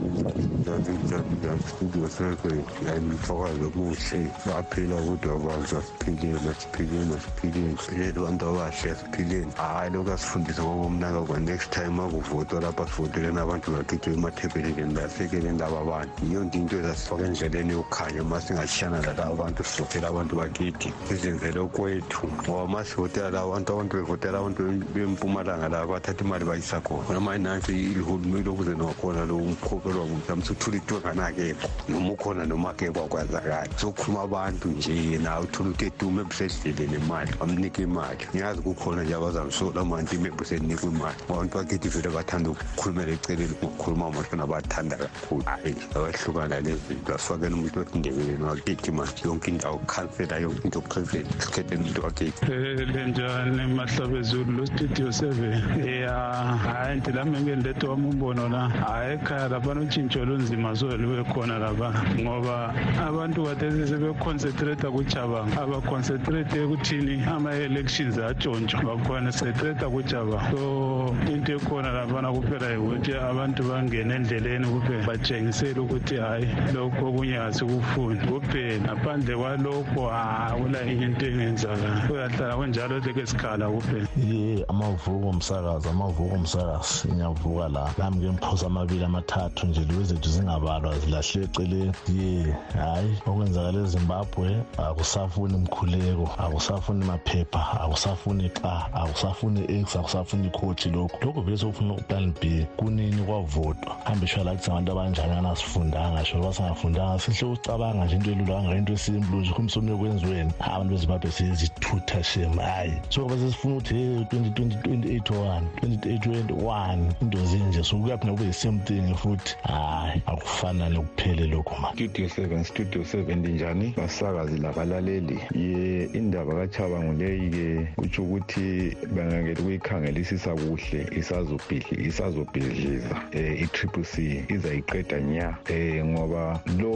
njani 0.62 0.98
njani 1.06 1.30
njani 1.40 1.62
studio 1.62 2.10
seven 2.10 2.64
yayimfakazi 2.86 3.70
kuhle. 3.74 4.20
Baphila 4.46 4.96
kodwa 5.02 5.40
banza 5.40 5.82
siphilile 5.82 6.54
siphilile 6.60 7.20
siphilile 7.20 8.06
yethu 8.06 8.22
bantu 8.22 8.46
abahle 8.46 8.96
siphilile 8.96 9.48
hhayi 9.58 9.92
lokhu 9.94 10.12
asifundise 10.12 10.62
ngokomnaka 10.62 11.22
kwa-next 11.22 11.70
time 11.70 12.02
akuvotwa 12.02 12.62
lapha 12.62 12.88
sivotele 12.88 13.32
nabantu 13.32 13.72
bakhithwe 13.72 14.16
emathebeleni 14.50 14.94
lasekeleni 14.94 15.60
laba 15.60 15.84
bantu. 15.86 16.26
Yiyo 16.26 16.44
nto 16.44 16.58
into 16.58 16.80
ezasifaka 16.80 17.24
endleleni 17.26 17.74
yokukhanya 17.74 18.24
ma 18.24 18.42
singashiyana 18.42 19.02
lalaba 19.02 19.36
bantu 19.36 19.64
sivotela 19.64 20.08
abantu 20.08 20.36
bakithi 20.36 20.94
sizenzele 21.08 21.60
okwethu 21.60 22.28
ngoba 22.44 22.68
ma 22.68 22.84
sivotela 22.84 23.30
laba 23.30 23.52
bantu 23.52 23.74
abantu 23.74 23.98
bevotela 23.98 24.40
abantu 24.40 24.64
bempumalanga 24.94 25.70
laba 25.70 25.94
bathatha 25.94 26.24
imali 26.24 26.46
bayisa 26.46 26.82
khona. 26.82 27.14
Noma 27.14 27.38
nansi 27.38 27.72
ihulumeni 27.94 28.50
okuze 28.50 28.76
nakhona 28.76 29.26
lo 29.26 29.38
umkhokelwa 29.38 30.06
mhlawumbe 30.06 30.46
suthula 30.46 30.78
itwenga 30.78 31.14
nakekho 31.14 31.70
noma 31.90 32.12
ukhona 32.14 32.46
noma 32.46 32.70
akekho 32.70 33.04
akwazakali 33.04 33.70
sokukhuluma 33.78 34.24
abantu 34.24 34.68
nje 34.70 35.18
nawe 35.18 35.44
uthola 35.44 35.70
ukuthi 35.70 35.86
edume 35.86 36.22
ebusedlile 36.22 36.88
nemali 36.88 37.32
bamnika 37.40 37.82
imali. 37.82 38.28
Ngiyazi 38.34 38.62
kukhona 38.62 39.04
nje 39.04 39.16
abazamsola 39.16 39.86
manje 39.86 40.16
imephu 40.16 40.46
senikwa 40.46 40.90
imali. 40.90 41.18
Abantu 41.30 41.58
bakithi 41.58 41.90
vele 41.90 42.10
bathanda 42.10 42.50
ukukhulumela 42.50 43.12
eceleni 43.12 43.56
ngokukhuluma 43.62 44.06
amashona 44.40 44.48
bathanda 44.48 44.98
kakhulu. 44.98 45.44
Hayi 45.46 45.76
abahlukana 45.96 46.62
lezi 46.62 46.80
zinto 46.88 47.16
asifakeni 47.16 47.54
umuntu 47.54 47.80
wesindebeleni 47.80 48.44
wakithi 48.44 48.92
manje 48.92 49.22
yonke 49.26 49.52
indawo 49.52 49.80
khansela 49.88 50.40
yonke 50.40 50.64
into 50.64 50.82
president 50.82 51.28
sikhetheni 51.40 51.82
umuntu 51.82 52.04
wakithi 52.04 52.46
lenjani 52.94 53.74
mahlabezulu 53.76 54.52
lo 54.52 54.66
studio 54.66 55.12
seven. 55.12 55.54
Ya 55.86 56.14
hayi 56.14 56.98
nti 56.98 57.12
lami 57.12 57.40
ngendlethe 57.42 57.88
wami 57.88 58.10
umbono 58.10 58.50
la. 58.50 58.70
Hayi 58.70 59.14
ekhaya 59.14 59.50
laphana 59.50 59.82
utshintsho 59.82 60.26
lunzima 60.26 60.76
soze 60.76 60.98
lube 60.98 61.24
khona 61.34 61.60
lapha 61.60 61.94
ngoba 62.20 62.74
abantu 63.08 63.46
kathesi 63.46 63.88
sebeconcentrata 63.88 64.92
kucabanga 64.92 65.62
abaconcentrate 65.62 66.56
ekuthini 66.56 67.24
ama-elections 67.26 68.18
atshontshwa 68.18 68.84
baconcentrata 68.84 69.90
kucabanga 69.90 70.52
so 70.52 71.16
into 71.32 71.56
ekhona 71.56 71.92
laphana 71.92 72.32
kuphela 72.32 72.72
yikuthi 72.72 73.14
abantu 73.14 73.64
bangene 73.64 74.20
endleleni 74.30 74.68
kuphela 74.68 75.04
batshengisele 75.08 75.80
ukuthi 75.80 76.16
hhayi 76.16 76.48
lokhu 76.74 77.06
okunye 77.06 77.38
asikufuni 77.38 78.20
kuphela 78.28 78.82
ngaphandle 78.82 79.36
kwalokho 79.36 80.12
akula 80.12 80.82
enye 80.82 81.06
into 81.06 81.26
engenzakala 81.26 82.08
kuyahlala 82.08 82.56
kunjalo 82.56 83.00
leke 83.00 83.26
sikhala 83.26 83.66
kuphela 83.70 84.08
ye 84.18 84.66
amavuko 84.70 85.30
umsakazi 85.30 85.90
amavuko 85.90 86.36
umsakazi 86.36 87.08
ngiyavuka 87.14 87.70
la. 87.70 87.94
Nami 87.98 88.18
ngemphosa 88.18 88.66
amabili 88.68 89.04
amathathu 89.04 89.68
nje 89.68 89.82
liwe 89.82 90.04
zethu 90.04 90.30
zingabalwa 90.30 91.00
zilahle 91.00 91.44
eceleni. 91.44 91.94
Ye 92.18 92.56
hhayi 92.74 93.12
okwenzakala 93.26 93.80
ezimbabwe 93.84 94.50
akusafuni 94.78 95.58
mkhuleko 95.58 96.30
akusafuni 96.38 97.06
maphepha 97.06 97.82
akusafuni 97.82 98.50
ka 98.50 98.94
akusafuni 98.94 99.62
x 99.82 99.96
akusafuni 99.96 100.48
ikhothi 100.48 100.90
lokhu. 100.90 101.26
Lokhu 101.26 101.42
vele 101.42 101.58
sokufuna 101.58 101.94
uplan 101.94 102.34
b 102.42 102.68
kunini 102.78 103.22
kwavotwa? 103.24 103.98
Hambe 104.20 104.28
sho 104.28 104.44
lathi 104.44 104.64
singabantu 104.64 104.92
abanjani 104.92 105.34
angasifundanga 105.34 106.26
sho 106.26 106.38
loba 106.38 106.54
singafundanga? 106.54 107.20
Sihle 107.20 107.54
ucabanga 107.54 108.06
nje 108.06 108.16
into 108.16 108.32
elula 108.32 108.58
angayinto 108.58 108.94
esimple 108.94 109.40
nje 109.40 109.54
kumsomi 109.54 109.92
yokwenziweni 109.92 110.52
abantu 110.60 110.94
bezimbabwe 110.94 111.32
sezithutha 111.32 112.24
shem 112.24 112.58
hayi. 112.58 112.94
So 113.10 113.24
kube 113.24 113.38
sesifuna 113.38 113.76
ukuthi 113.76 113.94
hey 113.94 114.24
2020 114.24 114.82
28 114.84 115.62
2021 115.82 117.22
into 117.22 117.46
zinje 117.46 117.84
so 117.84 117.98
kuyaphinda 117.98 118.34
kube 118.34 118.46
yi-same 118.46 118.80
thing 118.80 119.16
futhi. 119.16 119.56
Hayi 119.64 120.22
akufana 120.26 120.90
nokuphele 120.90 121.48
lokhu 121.48 121.82
ma 121.82 121.94
studio 121.94 122.30
seven 122.30 122.64
studio 122.64 123.04
seven 123.06 123.46
linjani 123.46 123.94
basakazi 123.98 124.58
labalaleli. 124.58 125.40
Ye 125.56 126.10
indaba 126.14 126.56
kachabangu 126.56 127.14
leyi-ke 127.14 127.88
kutsho 127.96 128.24
ukuthi 128.24 128.98
bangangele 129.16 129.60
ukuyikhangelisisa 129.62 130.56
kuhle 130.56 131.08
isazobhidli 131.12 132.08
isazobhidliza 132.08 133.16
um 133.34 133.56
i-triple 133.64 134.09
c 134.12 134.44
izayiqeda 134.50 135.20
nya. 135.20 135.58
Um 135.70 136.10
ngoba 136.12 136.60
lo 136.80 136.92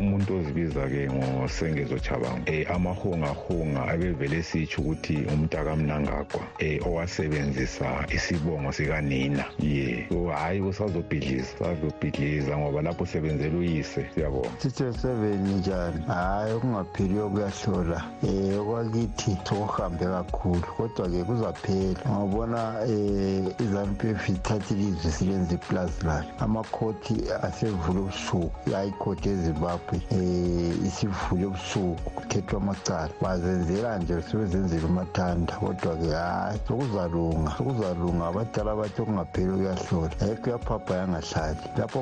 umuntu 0.00 0.36
ozibiza-ke 0.38 1.08
ngosengezo 1.10 1.98
chabangu 1.98 2.44
um 2.48 2.64
amahongahonga 2.74 3.88
abevele 3.88 4.42
sitsho 4.42 4.82
ukuthi 4.82 5.16
umntakamnangagwa 5.32 6.42
um 6.60 6.78
owasebenzisa 6.86 8.06
isibongo 8.12 8.72
sikanina. 8.72 9.44
Ye 9.58 10.06
so 10.08 10.28
hhayi 10.28 10.60
usazobhidliza 10.60 11.48
usazobhidliza 11.54 12.58
ngoba 12.58 12.82
lapho 12.82 13.04
usebenzela 13.04 13.58
uyise. 13.58 14.06
Siyabonga. 14.14 14.50
Studio 14.58 14.92
seven 14.92 15.58
njani? 15.58 16.02
Hhayi 16.06 16.52
okungapheliyo 16.52 17.28
kuyahlola 17.28 18.04
um 18.22 18.58
okwakithi 18.60 19.36
sokuhambe 19.44 20.04
kakhulu 20.04 20.62
kodwa-ke 20.76 21.24
kuzaphela. 21.24 22.00
Ngabona 22.10 22.60
um 22.86 23.52
i-zanup 23.58 24.04
f 24.04 24.28
ithatha 24.28 24.74
ilizwe 24.74 25.10
silenza 25.12 25.54
iplazi 25.54 26.06
layo. 26.06 26.24
Amakhoti 26.50 27.14
asevule 27.42 28.00
ubusuku 28.00 28.50
i-high 28.66 28.90
court 28.98 29.26
ezimbabwe 29.26 29.96
um 30.10 30.86
isivule 30.86 31.46
ubusuku 31.46 32.10
kuthethwa 32.16 32.56
amacala. 32.62 33.10
Bazenzela 33.22 33.98
nje 33.98 34.22
sebezenzela 34.22 34.86
umathanda 34.86 35.52
kodwa-ke 35.62 36.10
hhayi 36.10 36.58
sokuzalunga 36.66 37.50
sokuzalunga 37.58 38.26
abadala 38.26 38.76
bathi 38.76 39.02
okungapheli 39.02 39.52
kuyahlola. 39.52 40.14
Ayikho 40.22 40.46
uyaphapha 40.50 40.94
yangahlali 41.00 41.60
lapho 41.78 41.98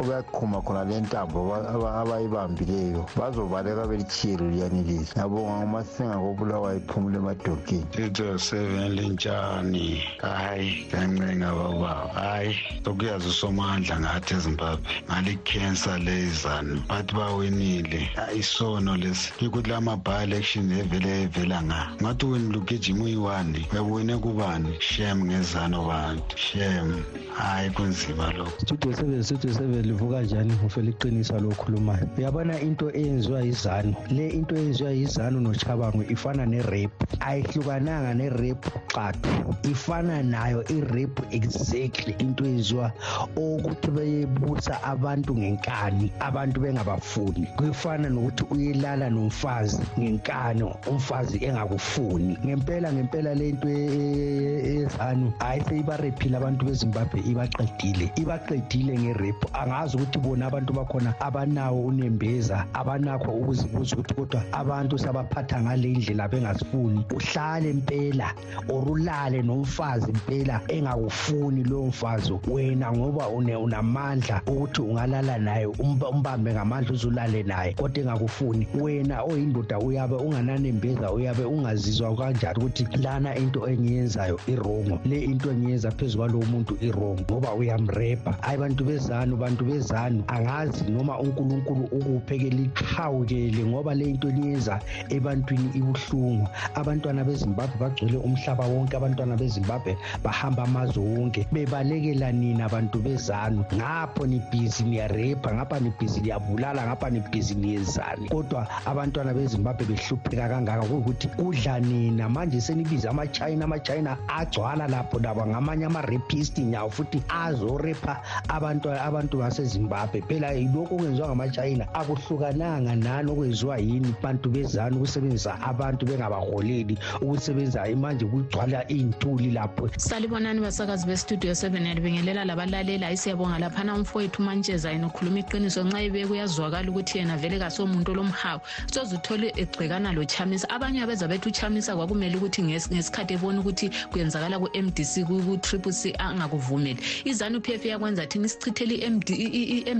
okuyaqhuma 0.00 0.58
khona 0.64 0.84
le 0.84 1.00
ntambo 1.00 1.54
abayibambileyo 2.00 3.06
bazobaleka 3.16 3.86
belithiyelo 3.86 4.50
liyanelisa 4.50 5.20
yabonga 5.20 5.54
ngomasinga 5.58 6.16
kobulawayo 6.18 6.78
iphumule 6.78 7.18
emadokeni. 7.18 7.86
Tito 7.94 8.38
seven 8.38 8.92
linjani 8.98 10.02
hayi 10.18 10.86
kancenga 10.90 11.54
bababa 11.54 12.10
hayi 12.14 12.56
sokuyazi 12.84 13.30
usomandla 13.52 14.00
ngathi 14.00 14.34
ezimbabwe 14.34 14.90
ngalikhensa 15.08 15.98
lezanu 15.98 16.82
bathi 16.88 17.12
bawinile 17.14 18.08
isono 18.40 18.96
lesi. 18.96 19.32
Yikuthi 19.40 19.70
la 19.70 19.80
ma-bi-election 19.80 20.72
evele 20.72 21.22
evela 21.24 21.62
nga? 21.62 21.88
Ngathi 22.00 22.24
wena 22.26 22.52
lugijima 22.54 23.04
uyi-one 23.04 23.68
uyabuwine 23.72 24.16
kubani? 24.16 24.76
Shem 24.80 25.24
ngezano 25.24 25.84
bantu. 25.84 26.36
Shem. 26.36 27.04
Hayi 27.36 27.70
kunzima 27.70 28.32
lokho. 28.32 28.52
Studio 28.60 28.92
seven 28.92 29.22
studio 29.22 29.52
seven 29.52 29.82
livuka 29.82 30.22
njani? 30.22 30.52
Ngifela 30.52 30.90
iqinisa 30.90 31.40
lokhulumayo 31.40 32.08
uyabona 32.18 32.60
into 32.60 32.90
eyenziwa 32.90 33.42
yizanu? 33.42 33.94
Le 34.10 34.28
into 34.28 34.56
eyenziwa 34.56 34.90
yizanu 34.90 35.40
nochabango 35.40 36.04
ifana 36.08 36.46
nerep 36.46 36.92
ayihlukananga 37.20 38.14
nerep 38.14 38.66
qathu. 38.94 39.54
Ifana 39.70 40.22
nayo 40.22 40.64
irep 40.68 41.20
exactly 41.30 42.14
into 42.18 42.44
eyenziwa 42.44 42.92
okuthi 43.42 43.90
beyebusa 43.90 44.82
abantu 44.82 45.36
ngenkani 45.36 46.12
abantu 46.20 46.60
bengabafuni. 46.60 47.46
Kufana 47.56 48.08
nokuthi 48.08 48.44
uyelala 48.50 49.10
nomfazi 49.10 49.82
ngenkani 49.98 50.62
umfazi 50.90 51.44
engakufuni. 51.44 52.38
Ngempela 52.44 52.92
ngempela 52.92 53.34
lento 53.34 53.68
ezanu 53.68 55.32
hayi 55.38 55.60
seyibarephile 55.68 56.36
abantu 56.36 56.64
bezimbabwe 56.64 57.20
ibaqedile. 57.30 58.10
Ibaqedile 58.16 58.98
ngerephu 58.98 59.46
angazi 59.52 59.96
ukuthi 59.96 60.18
bona 60.18 60.46
abantu 60.46 60.72
bakhona 60.72 61.14
abanawo 61.20 61.80
unembeza 61.80 62.66
abanakho 62.74 63.32
ukuzibuza 63.32 63.96
ukuthi 63.96 64.14
kodwa 64.14 64.42
abantu 64.52 64.98
sabaphatha 64.98 65.62
ngale 65.62 65.88
ndlela 65.88 66.28
bengasifuni 66.28 67.04
uhlale 67.16 67.72
mpela 67.72 68.34
or 68.68 68.90
ulale 68.90 69.42
nomfazi 69.42 70.12
mpela 70.12 70.60
engakufuni 70.68 71.64
lowo 71.64 71.86
mfazi 71.86 72.32
wena 72.48 72.92
ngoba 72.92 73.21
unamandla 73.28 74.42
ukuthi 74.46 74.82
ungalala 74.82 75.38
naye 75.38 75.66
umbambe 75.66 76.52
ngamandla 76.52 76.92
uzulale 76.92 77.42
naye. 77.42 77.72
Kodwa 77.72 78.02
engakufuni 78.02 78.66
wena 78.74 79.22
oyindoda 79.22 79.78
uyabe 79.78 80.14
ungananembeza 80.14 81.12
uyabe 81.12 81.44
ungazizwa 81.44 82.16
kanjani 82.16 82.58
ukuthi 82.58 82.86
lana 83.02 83.34
into 83.36 83.68
engiyenzayo 83.68 84.38
irongo 84.46 84.98
le 85.04 85.20
into 85.24 85.50
engiyenza 85.50 85.90
phezu 85.90 86.18
kwalowo 86.18 86.44
muntu 86.44 86.76
irongo 86.80 87.22
ngoba 87.22 87.54
uyamrepha 87.54 88.36
hayi 88.40 88.58
bantu 88.58 88.84
bezanu 88.84 89.36
bantu 89.36 89.64
bezanu 89.64 90.24
angazi 90.26 90.84
noma 90.90 91.18
unkulunkulu 91.18 91.84
ukuphe-ke 91.84 92.50
liqhawukele 92.50 93.64
ngoba 93.64 93.94
le 93.94 94.04
into 94.04 94.28
liyenza 94.30 94.80
ebantwini 95.08 95.70
ibuhlungu. 95.74 96.48
Abantwana 96.74 97.24
bezimbabwe 97.24 97.76
bagcwele 97.80 98.18
umhlaba 98.18 98.66
wonke 98.66 98.96
abantwana 98.96 99.36
bezimbabwe 99.36 99.96
bahamba 100.24 100.62
amazwe 100.62 101.02
wonke 101.02 101.46
bebalekela 101.52 102.32
nina 102.32 102.68
bantu 102.68 102.98
bezanu 103.12 103.64
ngapho 103.74 104.26
nibhizi 104.26 104.82
niyarepha 104.84 105.54
ngapha 105.54 105.80
nibhizi 105.80 106.20
niyabulala 106.20 106.86
ngapha 106.86 107.10
nibhizi 107.10 107.54
niyenzani 107.54 108.28
kodwa 108.28 108.66
abantwana 108.86 109.34
bezimbabwe 109.34 109.84
behlupheka 109.86 110.48
kangaka 110.48 110.82
kuyukuthi 110.88 111.28
kudla 111.36 111.80
nina. 111.80 112.28
Manje 112.28 112.60
senibiza 112.60 113.10
amachina 113.10 113.64
amachina 113.64 114.16
agcwala 114.28 114.88
lapho 114.88 115.18
laba 115.18 115.46
ngamanye 115.46 115.84
ama-repist 115.84 116.58
nyawo 116.58 116.90
futhi 116.90 117.22
azorepha 117.28 118.16
abantu 118.48 118.90
abantu 118.90 119.38
basezimbabwe. 119.38 120.22
Phela 120.28 120.52
lokhu 120.52 120.94
okwenziwa 120.96 121.28
ngamachina 121.28 121.84
akuhlukananga 121.94 122.96
nani 122.96 123.30
okwenziwa 123.30 123.78
yini. 123.78 124.14
Bantu 124.22 124.48
bezanu 124.50 124.96
ukusebenzisa 124.96 125.60
abantu 125.60 126.06
bengabaholeli 126.06 126.98
ukusebenzisa 127.20 127.84
manje 127.96 128.24
kugcwala 128.24 128.84
iy'ntuli 128.88 129.50
lapho. 129.50 129.88
Salibonani 129.96 130.60
basakazi 130.60 131.06
bestudio 131.06 131.54
seven 131.54 131.86
yalibingelela 131.86 132.44
labalaleli. 132.44 133.01
Hayi 133.04 133.16
siyabonga 133.16 133.58
laphana 133.58 133.94
umfowethu 133.94 134.42
umantsheza 134.42 134.90
yena 134.90 135.06
ukhuluma 135.06 135.38
iqiniso. 135.38 135.84
Nxa 135.84 136.02
ibeke 136.02 136.32
uyazwakala 136.32 136.90
ukuthi 136.90 137.18
yena 137.18 137.36
vele 137.36 137.58
kasomuntu 137.58 138.12
olomhawu 138.12 138.60
soze 138.92 139.16
uthole 139.16 139.52
egxekana 139.56 140.12
lochamisa. 140.12 140.70
Abanye 140.70 141.02
abeza 141.02 141.28
bethi 141.28 141.48
uchamisa 141.48 141.96
kwakumele 141.96 142.36
ukuthi 142.36 142.62
ngesikhathi 142.62 143.34
ebona 143.34 143.60
ukuthi 143.60 143.90
kuyenzakala 144.10 144.58
ku-mdc 144.58 145.24
ku-triple 145.26 145.92
c 145.92 146.14
angakuvumeli. 146.18 146.98
Izanu 147.24 147.60
p 147.60 147.74
f 147.74 147.84
iyakwenza 147.84 148.26
thina 148.26 148.46
isichithele 148.46 148.94
i-m 148.94 149.20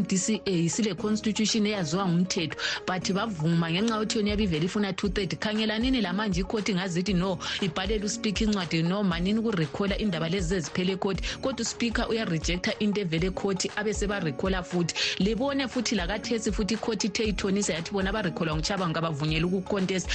d 0.03 0.17
c 0.17 0.41
a 0.47 0.69
sile 0.69 0.95
constitution 0.95 1.67
eyaziwa 1.67 2.09
ngumthetho. 2.09 2.57
But 2.87 3.13
bavuma 3.13 3.71
ngenxa 3.71 3.95
yokuthi 3.95 4.19
yona 4.19 4.29
iyabe 4.29 4.45
ivele 4.45 4.67
ifuna 4.67 4.93
two 4.93 5.09
thirty. 5.09 5.37
Khangelanini 5.37 6.01
lamanje 6.01 6.41
ikhoti 6.41 6.75
ngazithi 6.75 7.15
no 7.15 7.39
ibhalele 7.61 8.05
uspika 8.05 8.45
incwadi 8.45 8.83
no 8.83 9.03
manini 9.03 9.39
ukurekhola 9.39 9.99
indaba 9.99 10.29
lezi 10.29 10.49
zeziphele 10.49 10.93
ekhoti. 10.93 11.23
Kodwa 11.43 11.63
uspika 11.63 12.09
uyarejecta 12.09 12.79
into 12.93 13.01
evele 13.01 13.27
ekhoti 13.27 13.71
abe 13.77 13.93
sebarekhola 13.95 14.63
futhi. 14.63 14.95
Libone 15.19 15.69
futhi 15.69 15.97
lakathesi 15.97 16.53
futhi 16.53 16.75
ikhoti 16.75 17.07
ithe 17.07 17.25
ithonisa 17.25 17.75
yathi 17.75 17.93
bona 17.93 18.11
abarekholwa 18.11 18.57
nguchabango 18.57 18.95
kabavunyela 18.95 19.47
ukukontest 19.47 20.09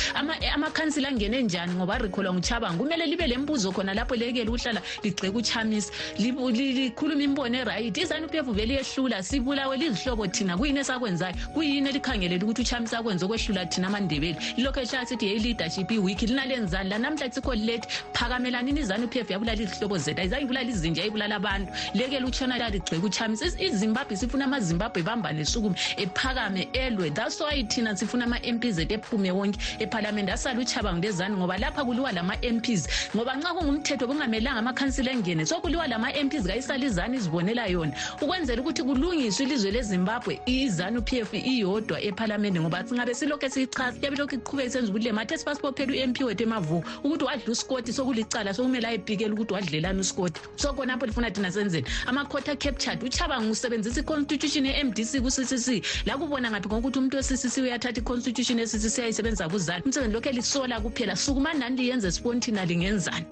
amakhansila 0.54 1.10
angene 1.10 1.42
njani 1.42 1.74
ngoba 1.74 1.96
arekholwa 1.96 2.34
nguchabango 2.34 2.84
kumele 2.84 3.06
libe 3.06 3.28
le 3.28 3.38
mbuzo 3.38 3.72
khona 3.72 3.94
lapho 3.94 4.16
lekele 4.16 4.50
ukuhlala 4.50 4.82
ligxeka 5.04 5.38
uchamisa. 5.38 5.92
Likhuluma 6.20 7.24
imbono 7.24 7.58
erayithi 7.58 8.02
izanu 8.02 8.28
p 8.28 8.38
f 8.38 8.46
vele 8.46 8.74
iyehlula 8.74 9.24
sibulawe 9.24 9.78
lizihlobo 9.78 10.28
thina? 10.28 10.58
Kuyini 10.58 10.80
esakwenzayo 10.80 11.36
kuyini 11.54 11.90
elikhangelele 11.90 12.44
ukuthi 12.44 12.62
uchamisa 12.62 13.00
akwenze 13.00 13.26
okwehlula 13.26 13.66
thina 13.66 13.88
amandebele? 13.88 14.38
Ilokhu 14.58 14.80
ehlala 14.80 15.06
sithi 15.06 15.26
yeyi-leadership 15.26 15.92
iwiki 15.92 16.28
linalenzani? 16.28 16.90
Lanamhla 16.90 17.32
sikho 17.32 17.56
lilethi 17.56 17.88
phakamelanini 18.14 18.80
izanu 18.80 19.08
p 19.08 19.20
f 19.20 19.30
yabulala 19.32 19.62
izihlobo 19.62 19.98
zethu. 19.98 20.22
Ayizange 20.22 20.44
ibulala 20.44 20.70
izinja 20.70 21.06
ibulala 21.06 21.36
abantu. 21.36 21.72
Lekele 21.94 22.26
utshona 22.26 22.58
laligxeka 22.68 23.06
uchamisa 23.06 23.46
izimbabwe 23.60 24.18
sifuna 24.18 24.46
amazimbabwe 24.46 25.04
bambane 25.04 25.46
sukume 25.46 25.76
ephakame 25.98 26.70
elwe. 26.74 27.10
That's 27.10 27.40
why 27.42 27.64
thina 27.64 27.96
sifuna 27.96 28.26
ama-mps 28.26 28.80
ethu 28.80 28.94
ephume 28.94 29.32
wonke 29.32 29.60
ephalamende. 29.80 30.32
Asale 30.32 30.60
uchabango 30.60 31.02
lezani 31.02 31.38
ngoba 31.38 31.58
lapha 31.58 31.86
kuliwa 31.86 32.12
lama-mps 32.12 32.88
ngoba 33.16 33.36
nxa 33.36 33.54
kungumthetho 33.54 34.08
kungamelanga 34.08 34.60
amakhansila 34.60 35.12
engene 35.12 35.46
sokuliwa 35.46 35.88
lama-mps 35.88 36.44
kayisala 36.48 36.86
izani 36.86 37.18
izibonela 37.18 37.68
yona. 37.68 37.94
Ukwenzela 38.22 38.62
ukuthi 38.62 38.84
kulungiswe 38.84 39.46
ilizwe 39.46 39.72
lezimbabwe 39.72 40.42
izanu 40.46 41.02
p 41.02 41.20
f 41.20 41.34
iyodwa 41.34 42.02
ephalamende 42.02 42.60
ngoba 42.60 42.84
singabe 42.88 43.14
silokhu 43.14 43.50
siyichaza 43.50 43.98
yabe 44.02 44.18
lokhu 44.18 44.36
iqhubeke 44.36 44.70
senza 44.70 44.90
ukuthi 44.90 45.06
le 45.06 45.12
mathe 45.12 45.38
sibasibophela 45.38 45.94
u-mp 45.94 46.22
wethu 46.22 46.44
emavuko. 46.44 46.90
Ukuthi 47.04 47.24
wadla 47.26 47.52
usikoti 47.52 47.94
sokulicala 47.94 48.54
sokumele 48.54 48.88
ayebhikela 48.88 49.34
ukuthi 49.34 49.54
wadlelani 49.54 50.00
usikoti. 50.00 50.42
So 50.56 50.74
khonapho 50.74 51.06
lifuna 51.06 51.32
thina 51.32 51.52
senzeni. 51.52 51.88
Amakhoti 52.08 52.52
acaptured 52.58 53.04
uchabanga 53.04 53.52
usebenzisa 53.52 54.00
i-constitution 54.02 54.66
ye-mdc 54.66 55.22
ku-ccc 55.22 55.68
la 56.06 56.18
kubona 56.18 56.52
ngaphi 56.52 56.68
ngokuthi 56.68 57.00
umuntu 57.00 57.18
we-ccc 57.18 57.58
uyathatha 57.58 58.02
i-constitution 58.02 58.60
ye-ccc 58.60 59.00
ayisebenzisa 59.00 59.50
kuzani 59.50 59.84
umsebenzi 59.86 60.14
lokhu 60.14 60.30
elisola 60.30 60.82
kuphela. 60.82 61.16
Sukumani 61.16 61.60
nani 61.60 61.78
liyenze 61.78 62.12
spontinally 62.12 62.78
ngenzani 62.78 63.26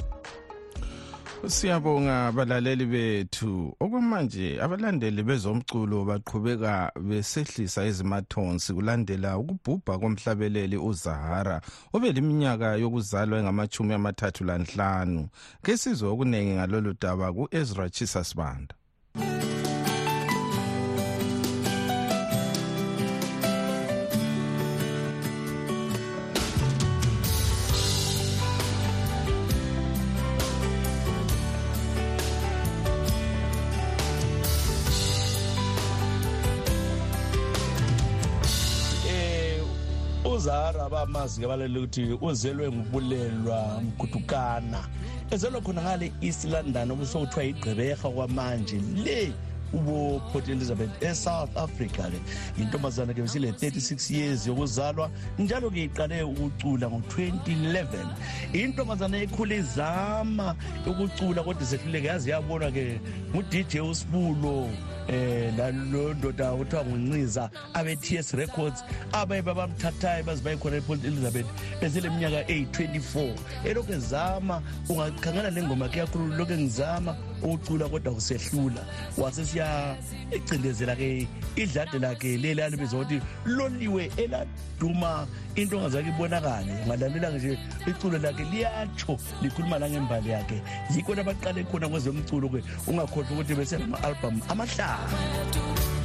siyabonga 1.48 2.28
abalaleli 2.28 2.86
bethu. 2.86 3.76
Okwamanje 3.80 4.62
abalandeli 4.62 5.24
bezomculo 5.24 6.06
baqhubeka 6.06 6.92
besehlisa 7.02 7.86
izimathonsi 7.86 8.74
kulandela 8.74 9.38
ukubhubha 9.38 10.00
komhlabeleli 10.00 10.78
uzahara 10.78 11.62
obeliminyaka 11.94 12.76
yokuzalwa 12.82 13.40
engamachumi 13.40 13.94
amathathu 13.94 14.44
lanhlanu. 14.44 15.30
Ke 15.64 15.78
sizwe 15.78 16.10
okuningi 16.10 16.54
ngalolu 16.58 16.94
daba 17.02 17.34
ku-ezra 17.34 17.90
chisasbanda 17.90 18.76
uzahara 41.16 41.26
bamazi 41.26 41.42
ke 41.42 41.48
balele 41.48 41.80
ukuthi 41.80 42.18
uzelwe 42.22 42.72
ngubulelwa 42.72 43.82
mgutukana 43.82 44.88
ezelwe 45.32 45.62
khona 45.62 45.82
ngale 45.82 46.12
east 46.22 46.46
london 46.46 46.92
okusokuthiwa 46.92 47.46
igqeberha 47.46 48.10
kwamanje. 48.10 48.82
Le 49.04 49.34
uboport 49.74 50.50
elizabeth 50.50 51.04
esouth 51.04 51.58
africa 51.58 52.04
ke 52.12 52.20
intombazana 52.62 53.14
ke 53.14 53.22
besile 53.22 53.52
36 53.52 54.14
years 54.14 54.48
yokuzalwa 54.48 55.10
njalo-ke 55.40 55.84
iqale 55.84 56.24
ukucula 56.24 56.90
ngo-2011 56.90 57.86
intombazana 58.54 59.18
ekhule 59.18 59.58
izama 59.58 60.56
ukucula 60.88 61.44
kodwa 61.44 61.66
sehluleke 61.66 62.08
yaze 62.08 62.32
yabonwa-ke 62.32 63.00
ngudj 63.36 63.76
usibulo 63.76 64.70
eh 65.08 65.54
lalo 65.58 66.14
ndoda 66.14 66.52
kuthiwa 66.52 66.86
ngunciza 66.86 67.50
abe-ts 67.74 68.34
records 68.34 68.84
abaye 69.12 69.42
babamthathayo 69.42 70.24
baze 70.24 70.44
bayekhona 70.44 70.78
eport 70.78 71.06
elizabeth 71.06 71.46
beseleminyaka 71.82 72.42
eyi-24 72.52 73.34
elokhu 73.66 73.94
ezama 73.94 74.62
ungakhangela 74.90 75.50
le 75.50 75.64
ngoma 75.64 75.86
yakhe 75.86 76.00
yakhulu 76.00 76.36
lokhu 76.36 76.54
engizama. 76.54 77.16
Ukucula 77.46 77.90
kodwa 77.90 78.14
kusehlula 78.14 78.82
wasesiya 79.18 79.98
ecindezela-ke 80.32 81.28
idlade 81.56 82.00
lakhe 82.00 82.38
leli 82.38 82.62
alibiza 82.62 82.98
ukuthi 82.98 83.22
loliwe 83.46 84.12
eladuma. 84.18 85.28
Into 85.56 85.78
ongazake 85.78 86.10
ibonakale 86.10 86.74
ngalalela 86.86 87.30
nje 87.30 87.60
iculo 87.88 88.18
lakhe 88.18 88.44
liyatsho 88.44 89.18
likhuluma 89.42 89.80
langembali 89.80 90.30
yakhe. 90.30 90.62
Yikho 90.96 91.16
labaqale 91.16 91.64
khona 91.64 91.88
kwezomculo-ke 91.90 92.64
ungakhohlwa 92.88 93.32
ukuthi 93.32 93.56
besenama-albhamu 93.56 94.42
amahlanu. 94.50 96.05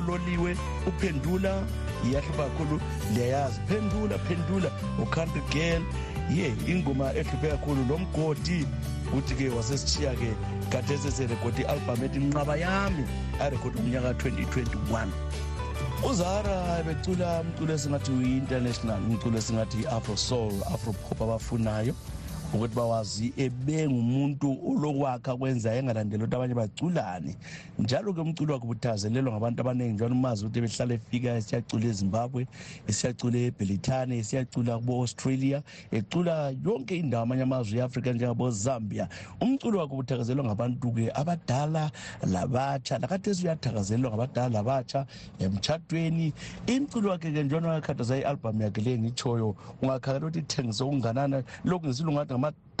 Kulololiwe 0.00 0.56
uphendula 0.86 1.62
iyahlupha 2.06 2.44
kakhulu 2.44 2.80
liyayazi 3.14 3.60
phendula 3.68 4.18
phendula 4.18 4.70
u-country 5.02 5.42
girl 5.52 5.82
ye 6.34 6.54
ingoma 6.66 7.12
ehluphe 7.12 7.48
kakhulu 7.48 7.84
lo 7.88 7.98
mgodi 7.98 8.66
kuthi-ke 9.10 9.48
wasesishiya-ke 9.48 10.32
kade 10.72 10.98
seserekhodi 10.98 11.62
i-albhamu 11.62 12.04
ethi 12.04 12.18
nqaba 12.18 12.56
yami 12.56 13.04
arekhodi 13.40 13.78
ngomnyaka 13.78 14.10
2021 14.12 15.06
uzara 16.10 16.82
becula 16.82 17.40
umculo 17.40 17.74
esingathi 17.74 18.10
uyi-international 18.12 19.00
umculo 19.02 19.38
esingathi 19.38 19.76
i-afro 19.82 20.16
soul 20.16 20.54
afro 20.74 20.92
pop 20.92 21.22
abafunayo. 21.22 21.94
Ukuthi 22.54 22.74
bawazi 22.74 23.32
ebengumuntu 23.36 24.48
olokwakha 24.68 25.36
kwenza 25.36 25.74
engalandeli 25.74 26.24
ukuthi 26.24 26.36
abanye 26.36 26.54
baculane 26.54 27.36
njalo-ke 27.78 28.20
umculo 28.20 28.54
wakhe 28.54 28.64
ubuthazelelwa 28.66 29.32
ngabantu 29.32 29.60
abaningi. 29.60 29.94
Njalo 29.94 30.14
umazi 30.14 30.44
ukuthi 30.44 30.60
behlala 30.60 30.94
efika 30.94 31.36
esiyacula 31.36 31.86
ezimbabwe 31.86 32.46
esiyacula 32.88 33.38
ebhelithane 33.38 34.18
esiyacula 34.18 34.78
kubo-australia 34.78 35.62
ecula 35.90 36.52
yonke 36.64 36.96
indawo 36.98 37.22
amanye 37.22 37.42
amazwe 37.42 37.78
e-afrika 37.78 38.12
njengabo-zambia. 38.12 39.08
Umculo 39.40 39.78
wakhe 39.78 39.94
ubuthakazelelwa 39.94 40.44
ngabantu-ke 40.44 41.10
abadala 41.14 41.90
labatsha. 42.26 42.98
Lakathesi 42.98 43.44
uyathakazelelwa 43.44 44.10
ngabadala 44.10 44.48
labatsha 44.48 45.06
emtshatweni. 45.38 46.32
Imculo 46.66 47.10
wakhe-ke 47.10 47.42
njalo 47.42 47.72
akhathaza 47.72 48.18
i-albhamu 48.18 48.62
yakhe 48.62 48.80
le 48.80 48.98
ngitshoyo 48.98 49.56
ungakhangela 49.82 50.26
ukuthi 50.26 50.38
ithengise 50.38 50.84
okunganana 50.84 51.42
lokhu 51.64 51.86
ngesilungu 51.86 52.20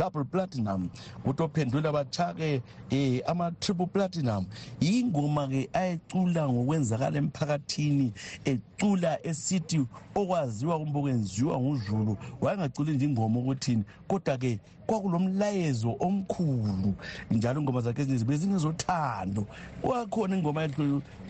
ngama-double 0.00 0.24
platinum. 0.24 0.90
Kuthi 1.24 1.42
ophendula 1.42 1.92
bathake 1.92 2.62
um 2.90 3.20
ama-triple 3.26 3.86
platinum. 3.86 4.46
Yingoma-ke 4.80 5.68
ayecula 5.72 6.48
ngokwenzakala 6.48 7.18
emphakathini 7.18 8.12
ecula 8.44 9.18
esithi 9.26 9.86
okwaziwa 10.14 10.78
kumbe 10.78 10.98
okwenziwa 10.98 11.60
nguzulu. 11.60 12.16
Wayengaculi 12.40 12.92
nje 12.92 13.04
ingoma 13.04 13.40
ukuthini 13.40 13.84
kodwa-ke 14.08 14.58
kwakulomlayezo 14.90 15.96
omkhulu 16.00 16.94
njalo 17.30 17.60
ingoma 17.60 17.80
zakhe 17.80 18.02
ezininzi 18.02 18.24
bezingezothando 18.24 19.46
wakhona 19.82 20.36
ingoma 20.36 20.66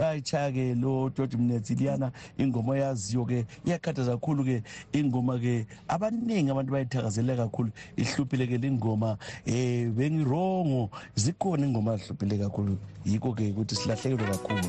ayitshaya-ke 0.01 0.75
lo 0.75 1.11
george 1.14 1.37
mnetsi 1.37 1.75
liyana 1.75 2.12
ingoma 2.38 2.73
oyaziyo-ke 2.73 3.44
iyakhathaza 3.66 4.16
kakhulu-ke 4.16 4.62
ingoma-ke. 4.92 5.66
Abaningi 5.88 6.51
abantu 6.51 6.73
bayithakazele 6.73 7.37
kakhulu 7.37 7.70
ihluphile-ke 7.96 8.57
lingoma 8.59 9.18
um 9.46 9.92
bengirongo 9.92 10.90
zikhona 11.14 11.66
ingoma 11.66 11.96
zihluphile 11.96 12.38
kakhulu. 12.38 12.79
Yikho-ke 13.05 13.53
ukuthi 13.53 13.75
silahlekelwe 13.77 14.25
kakhulu. 14.25 14.68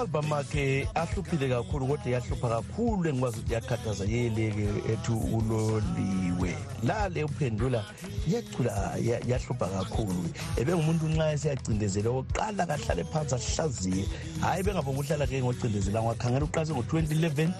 Ama-albhamu 0.00 0.34
akhe 0.34 0.88
ahluphile 0.94 1.48
kakhulu 1.48 1.86
kodwa 1.86 2.12
yahlupha 2.12 2.48
kakhulu 2.48 3.08
engikwazi 3.08 3.36
ukuthi 3.38 3.54
yakhathaza 3.54 4.04
yeleke 4.04 4.66
ethi 4.92 5.12
uloliwe 5.36 6.52
lale 6.82 7.24
uphendula 7.24 7.84
yacula 8.28 8.96
ya- 9.02 9.20
yahlupha 9.26 9.66
kakhulu. 9.66 10.24
Ebengumuntu 10.56 11.08
nxa 11.08 11.32
esiyacindezela 11.32 12.10
oqala 12.10 12.66
kahlale 12.66 13.04
phansi 13.04 13.34
ahlaziye. 13.34 14.04
Hhayi 14.40 14.62
bengabonga 14.62 15.00
uhlala 15.00 15.26
ke 15.26 15.42
ngocindezela 15.42 16.02
ngakhangela 16.02 16.44
uqalise 16.44 16.72
ngo-2011 16.74 17.50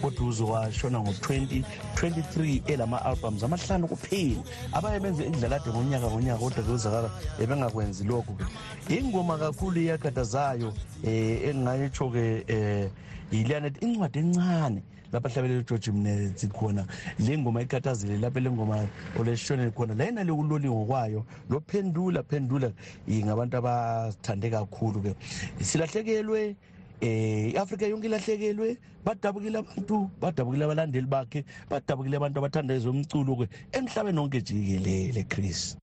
kodwa 0.00 0.26
uze 0.28 0.42
washona 0.44 0.98
ngo-2023 1.00 2.62
elama-albums 2.72 3.42
amahlanu 3.42 3.88
kuphela. 3.88 4.42
Abanye 4.72 5.00
benze 5.00 5.24
indlalade 5.24 5.70
ngonyaka 5.70 6.06
ngonyaka 6.10 6.38
kodwa 6.40 6.62
ke 6.64 6.70
uzakala 6.72 7.10
ebengakwenzi 7.40 8.04
lokhu-ke 8.04 8.44
ingoma 8.88 9.38
kakhulu 9.38 9.80
iyakhathazayo 9.80 10.68
um 10.68 10.74
engingayitsho-ke 11.04 12.44
um 12.48 12.90
yiliyana 13.32 13.66
ethi 13.66 13.84
incwadi 13.86 14.18
encane. 14.18 14.82
Lapho 15.12 15.28
ahlabelele 15.28 15.60
ugeorge 15.60 15.90
mnetsi 15.92 16.48
khona 16.48 16.86
le 17.18 17.38
ngoma 17.38 17.62
ikhathazele 17.62 18.18
lapho 18.18 18.40
le 18.40 18.50
ngoma 18.50 18.86
oleshonele 19.18 19.70
khona 19.70 19.94
layena 19.94 20.24
le 20.24 20.32
uloli 20.32 20.68
ngokwayo 20.68 21.24
lophendula 21.50 22.22
phendula 22.22 22.72
eh, 23.08 23.24
ngabantu 23.24 23.56
abasithande 23.56 24.50
kakhulu-ke. 24.50 25.14
Silahlekelwe 25.60 26.56
eh 27.00 27.52
iAfrika 27.54 27.86
yonke 27.86 28.06
ilahlekelwe 28.06 28.76
badabukile 29.04 29.58
abantu 29.58 30.10
badabukile 30.20 30.64
abalandeli 30.64 31.06
bakhe 31.06 31.44
badabukile 31.70 32.16
abantu 32.16 32.38
abathanda 32.38 32.74
ezomculo 32.74 33.36
ke 33.36 33.46
emhlabeni 33.72 34.18
wonke 34.20 34.40
jikelele 34.40 35.24
Chris. 35.28 35.76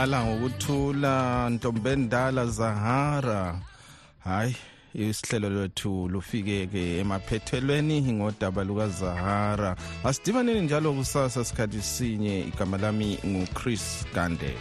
Oh, 0.00 0.06
lala 0.06 0.24
ngokuthula 0.24 1.50
ntombendala 1.50 2.46
Zahara. 2.46 3.60
Hayi, 4.24 4.56
isihlelo 4.94 5.50
lethu 5.50 6.08
lufike 6.08 6.66
ke 6.66 6.98
emaphethelweni 7.00 8.00
ngodaba 8.12 8.64
luka 8.64 8.88
Zahara. 8.88 9.76
Asidibaneni 10.04 10.60
njalo 10.60 10.92
kusasa 10.92 11.44
sikhathi 11.44 11.82
sinye 11.82 12.40
igama 12.40 12.78
lami 12.78 13.18
nguChris 13.26 14.06
Gande. 14.14 14.54